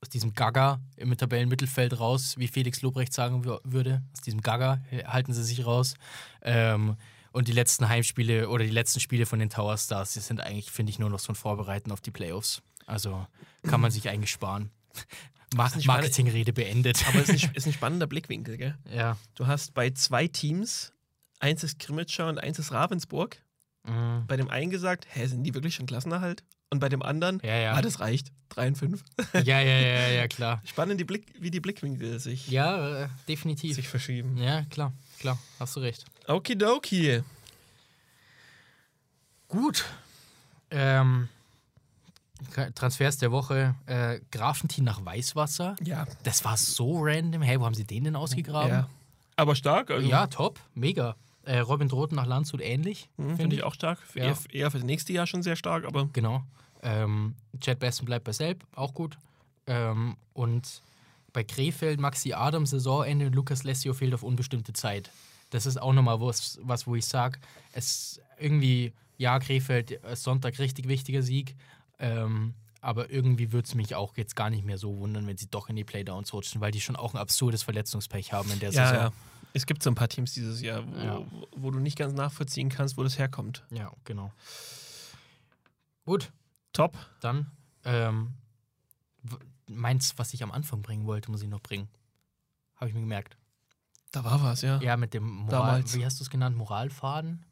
[0.00, 4.02] aus diesem Gaga im Tabellenmittelfeld raus, wie Felix Lobrecht sagen wür- würde.
[4.14, 5.94] Aus diesem Gaga halten sie sich raus.
[6.42, 6.96] Ähm,
[7.32, 10.70] und die letzten Heimspiele oder die letzten Spiele von den Tower Stars, die sind eigentlich,
[10.70, 12.62] finde ich, nur noch so ein Vorbereiten auf die Playoffs.
[12.86, 13.26] Also
[13.62, 14.70] kann man sich eigentlich sparen.
[15.54, 17.06] Ma Marketingrede beendet.
[17.08, 18.76] Aber es ist ein, ist ein spannender Blickwinkel, gell?
[18.92, 19.16] ja.
[19.36, 20.92] Du hast bei zwei Teams,
[21.38, 23.38] eins ist Krimitschau und eins ist Ravensburg,
[23.88, 24.24] Mhm.
[24.26, 26.42] bei dem einen gesagt, hä, sind die wirklich schon Klassenerhalt?
[26.70, 27.72] Und bei dem anderen, Ja, ja.
[27.74, 28.32] ah, das reicht.
[28.48, 29.04] 3 und 5.
[29.34, 30.60] ja, ja, ja, ja, klar.
[30.64, 33.76] Spannend, die Blick, wie die Blickwinkel sich, Ja, äh, definitiv.
[33.76, 34.36] sich verschieben.
[34.36, 36.04] Ja, klar, klar, hast du recht.
[36.26, 37.22] Okidoki.
[39.48, 39.84] Gut.
[40.72, 41.28] Ähm,
[42.74, 43.74] Transfers der Woche.
[43.86, 45.76] Äh, Grafentin nach Weißwasser.
[45.82, 46.06] Ja.
[46.22, 47.42] Das war so random.
[47.42, 48.70] Hey, wo haben sie den denn ausgegraben?
[48.70, 48.88] ja.
[49.38, 50.08] Aber stark, also.
[50.08, 51.14] Ja, top, mega.
[51.44, 53.08] Äh, Robin Droten nach Landshut ähnlich.
[53.18, 53.98] Hm, Finde ich auch stark.
[54.00, 54.24] Für Ja.
[54.26, 56.42] eher, eher für das nächste Jahr schon sehr stark, aber Genau.
[56.82, 59.18] Ähm, Chad Besten bleibt bei Selb, auch gut.
[59.66, 60.82] Ähm, und
[61.32, 65.10] bei Krefeld Maxi Adams Saisonende und Lukas Lessio fehlt auf unbestimmte Zeit.
[65.50, 67.38] Das ist auch nochmal was, was, wo ich sage,
[67.72, 71.54] es irgendwie, ja, Krefeld, äh, Sonntag richtig wichtiger Sieg.
[71.98, 75.48] Ähm, aber irgendwie würde es mich auch jetzt gar nicht mehr so wundern, wenn sie
[75.48, 78.70] doch in die Playdowns rutschen, weil die schon auch ein absurdes Verletzungspech haben in der
[78.70, 79.04] ja, Saison.
[79.06, 79.12] ja.
[79.54, 81.26] Es gibt so ein paar Teams dieses Jahr, wo, Ja.
[81.56, 83.64] wo du nicht ganz nachvollziehen kannst, wo das herkommt.
[83.70, 84.30] Ja, genau.
[86.04, 86.30] Gut,
[86.72, 86.96] Top.
[87.20, 87.50] dann
[87.84, 88.34] ähm,
[89.66, 91.88] meins, was ich am Anfang bringen wollte, muss ich noch bringen.
[92.76, 93.36] Habe ich mir gemerkt.
[94.12, 94.80] Da war was, ja.
[94.80, 95.94] Ja, mit dem Moral, Damals.
[95.96, 96.56] wie hast du es genannt?
[96.56, 97.44] Moralfaden?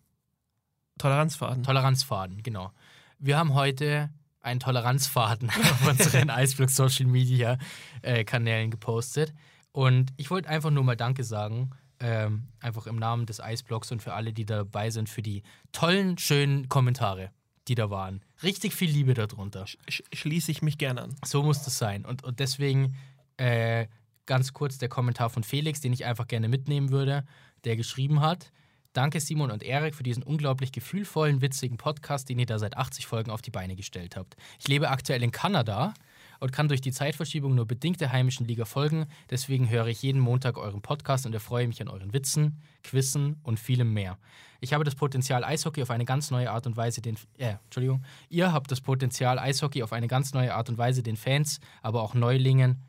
[0.98, 1.64] Toleranzfaden.
[1.64, 2.70] Toleranzfaden, genau.
[3.18, 4.10] Wir haben heute
[4.44, 7.58] einen Toleranzfaden auf unseren Iceblock Social Media
[8.02, 9.32] äh, Kanälen gepostet.
[9.72, 14.02] Und ich wollte einfach nur mal Danke sagen, ähm, einfach im Namen des Iceblocks und
[14.02, 15.42] für alle, die da dabei sind, für die
[15.72, 17.30] tollen, schönen Kommentare,
[17.66, 18.20] die da waren.
[18.42, 19.66] Richtig viel Liebe darunter.
[19.66, 21.16] Sch schließe ich mich gerne an.
[21.24, 22.04] So muss das sein.
[22.04, 22.94] Und, und deswegen
[23.36, 23.86] äh,
[24.26, 27.24] ganz kurz der Kommentar von Felix, den ich einfach gerne mitnehmen würde,
[27.64, 28.52] der geschrieben hat.
[28.94, 33.08] Danke Simon und Erik für diesen unglaublich gefühlvollen, witzigen Podcast, den ihr da seit 80
[33.08, 34.36] Folgen auf die Beine gestellt habt.
[34.60, 35.94] Ich lebe aktuell in Kanada
[36.38, 39.06] und kann durch die Zeitverschiebung nur bedingt der heimischen Liga folgen.
[39.30, 43.58] Deswegen höre ich jeden Montag euren Podcast und erfreue mich an euren Witzen, Quizzen und
[43.58, 44.16] vielem mehr.
[44.60, 48.04] Ich habe das Potenzial Eishockey auf eine ganz neue Art und Weise den äh, Entschuldigung,
[48.28, 52.00] ihr habt das Potenzial Eishockey auf eine ganz neue Art und Weise den Fans, aber
[52.00, 52.80] auch Neulingen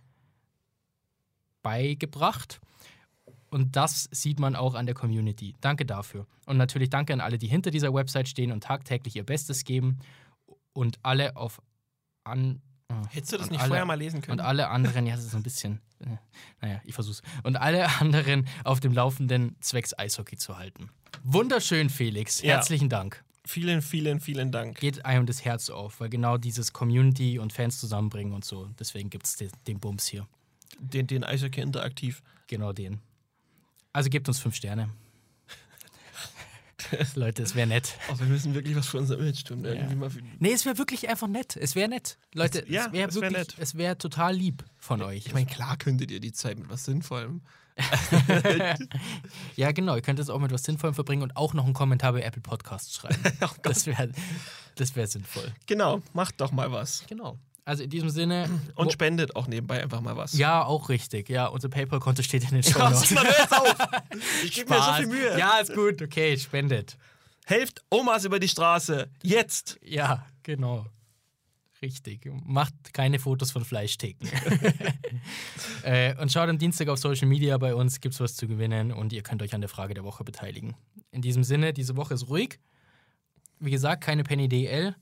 [1.63, 2.61] beigebracht.
[3.55, 5.55] Und das sieht man auch an der Community.
[5.61, 6.27] Danke dafür.
[6.45, 9.99] Und natürlich danke an alle, die hinter dieser Website stehen und tagtäglich ihr Bestes geben.
[10.73, 11.61] Und alle auf
[12.25, 12.61] an.
[12.89, 14.39] äh, Hättest du das und nicht alle, vorher mal lesen Und können?
[14.41, 15.79] alle anderen, ja, das ist so ein bisschen.
[16.01, 16.17] Äh,
[16.59, 17.21] naja, ich versuch's.
[17.43, 20.89] Und alle anderen auf dem Laufenden zwecks Eishockey zu halten.
[21.23, 22.41] Wunderschön, Felix.
[22.41, 22.55] Ja.
[22.55, 23.23] Herzlichen Dank.
[23.45, 24.81] Vielen, vielen, vielen Dank.
[24.81, 28.67] Geht einem das Herz auf, weil genau dieses Community und Fans zusammenbringen und so.
[28.77, 30.27] Deswegen gibt es den, den Bums hier.
[30.77, 32.21] Den, den Eishockey interaktiv.
[32.47, 32.99] Genau den.
[33.95, 34.89] Also gebt uns fünf Sterne.
[37.15, 37.97] Leute, es wäre nett.
[38.11, 39.63] Oh, wir müssen wirklich was für unser Image tun.
[39.63, 41.55] Für, Nee, es wäre wirklich einfach nett.
[41.55, 42.17] Es wäre nett.
[42.33, 43.55] Leute, Es- ja, es wäre wär nett.
[43.57, 45.27] es wäre total lieb von euch.
[45.27, 47.41] ich meine, klar könntet ihr die Zeit mit was Sinnvollem.
[49.55, 49.95] ja, genau.
[49.95, 52.41] Ihr könnt es auch mit was Sinnvollem verbringen und auch noch einen Kommentar bei Apple
[52.41, 53.21] Podcasts schreiben.
[53.63, 54.11] das wäre
[54.75, 55.53] das wär sinnvoll.
[55.67, 57.05] Genau, macht doch mal was.
[57.07, 57.39] Genau.
[57.65, 58.47] Also in diesem Sinne.
[58.75, 60.33] Und spendet auch nebenbei einfach mal was.
[60.37, 61.29] ja, auch richtig.
[61.29, 63.17] Ja, unser PayPal-Konto steht in den Show Ja, Notes.
[63.51, 63.75] Auf!
[64.43, 65.37] Ich gebe mir so viel Mühe.
[65.37, 66.01] Ja, ist gut.
[66.01, 66.97] Okay, spendet.
[67.45, 69.09] Helft Omas über die Straße.
[69.23, 69.79] Jetzt!
[69.81, 70.85] Ja, genau.
[71.81, 72.27] Richtig.
[72.45, 74.27] Macht keine Fotos von Fleischtheken.
[75.83, 79.11] äh, und schaut am Dienstag auf Social Media bei uns, gibt's was zu gewinnen und
[79.11, 80.75] ihr könnt euch an der Frage der Woche beteiligen.
[81.11, 82.59] In diesem Sinne, diese Woche ist ruhig.
[83.59, 84.95] Wie gesagt, keine Penny DL.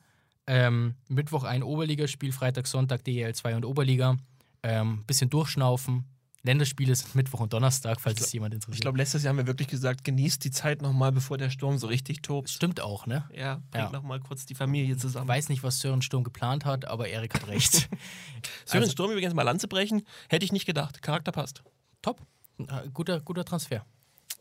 [0.48, 4.18] Ähm, Mittwoch ein Oberligaspiel, Freitag, Sonntag DL 2 und Oberliga.
[4.64, 6.06] Ähm, bisschen durchschnaufen.
[6.46, 8.76] Länderspiele sind Mittwoch und Donnerstag, falls es jemand interessiert.
[8.76, 11.78] Ich glaube, letztes Jahr haben wir wirklich gesagt, genießt die Zeit nochmal, bevor der Sturm
[11.78, 12.50] so richtig tobt.
[12.50, 13.24] Stimmt auch, ne?
[13.34, 13.90] Ja, bringt Ja.
[13.92, 15.30] nochmal kurz die Familie zusammen.
[15.30, 17.88] Weiß nicht, was Sören Sturm geplant hat, aber Erik hat recht.
[18.66, 21.02] Sören also- Sturm übrigens mal Lanze brechen, hätte ich nicht gedacht.
[21.02, 21.64] Charakter passt.
[22.02, 22.22] Top.
[22.94, 23.86] Guter, guter Transfer.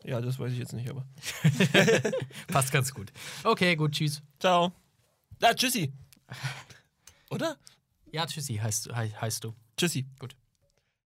[0.03, 1.05] Ja, das weiß ich jetzt nicht, aber.
[2.47, 3.13] Passt ganz gut.
[3.45, 4.21] Okay, gut, tschüss.
[4.37, 4.73] Ciao.
[5.43, 5.91] Ah, tschüssi.
[7.29, 7.57] Oder?
[8.11, 9.53] Ja, tschüssi heißt, hei- heißt du.
[9.77, 10.07] Tschüssi.
[10.19, 10.35] Gut.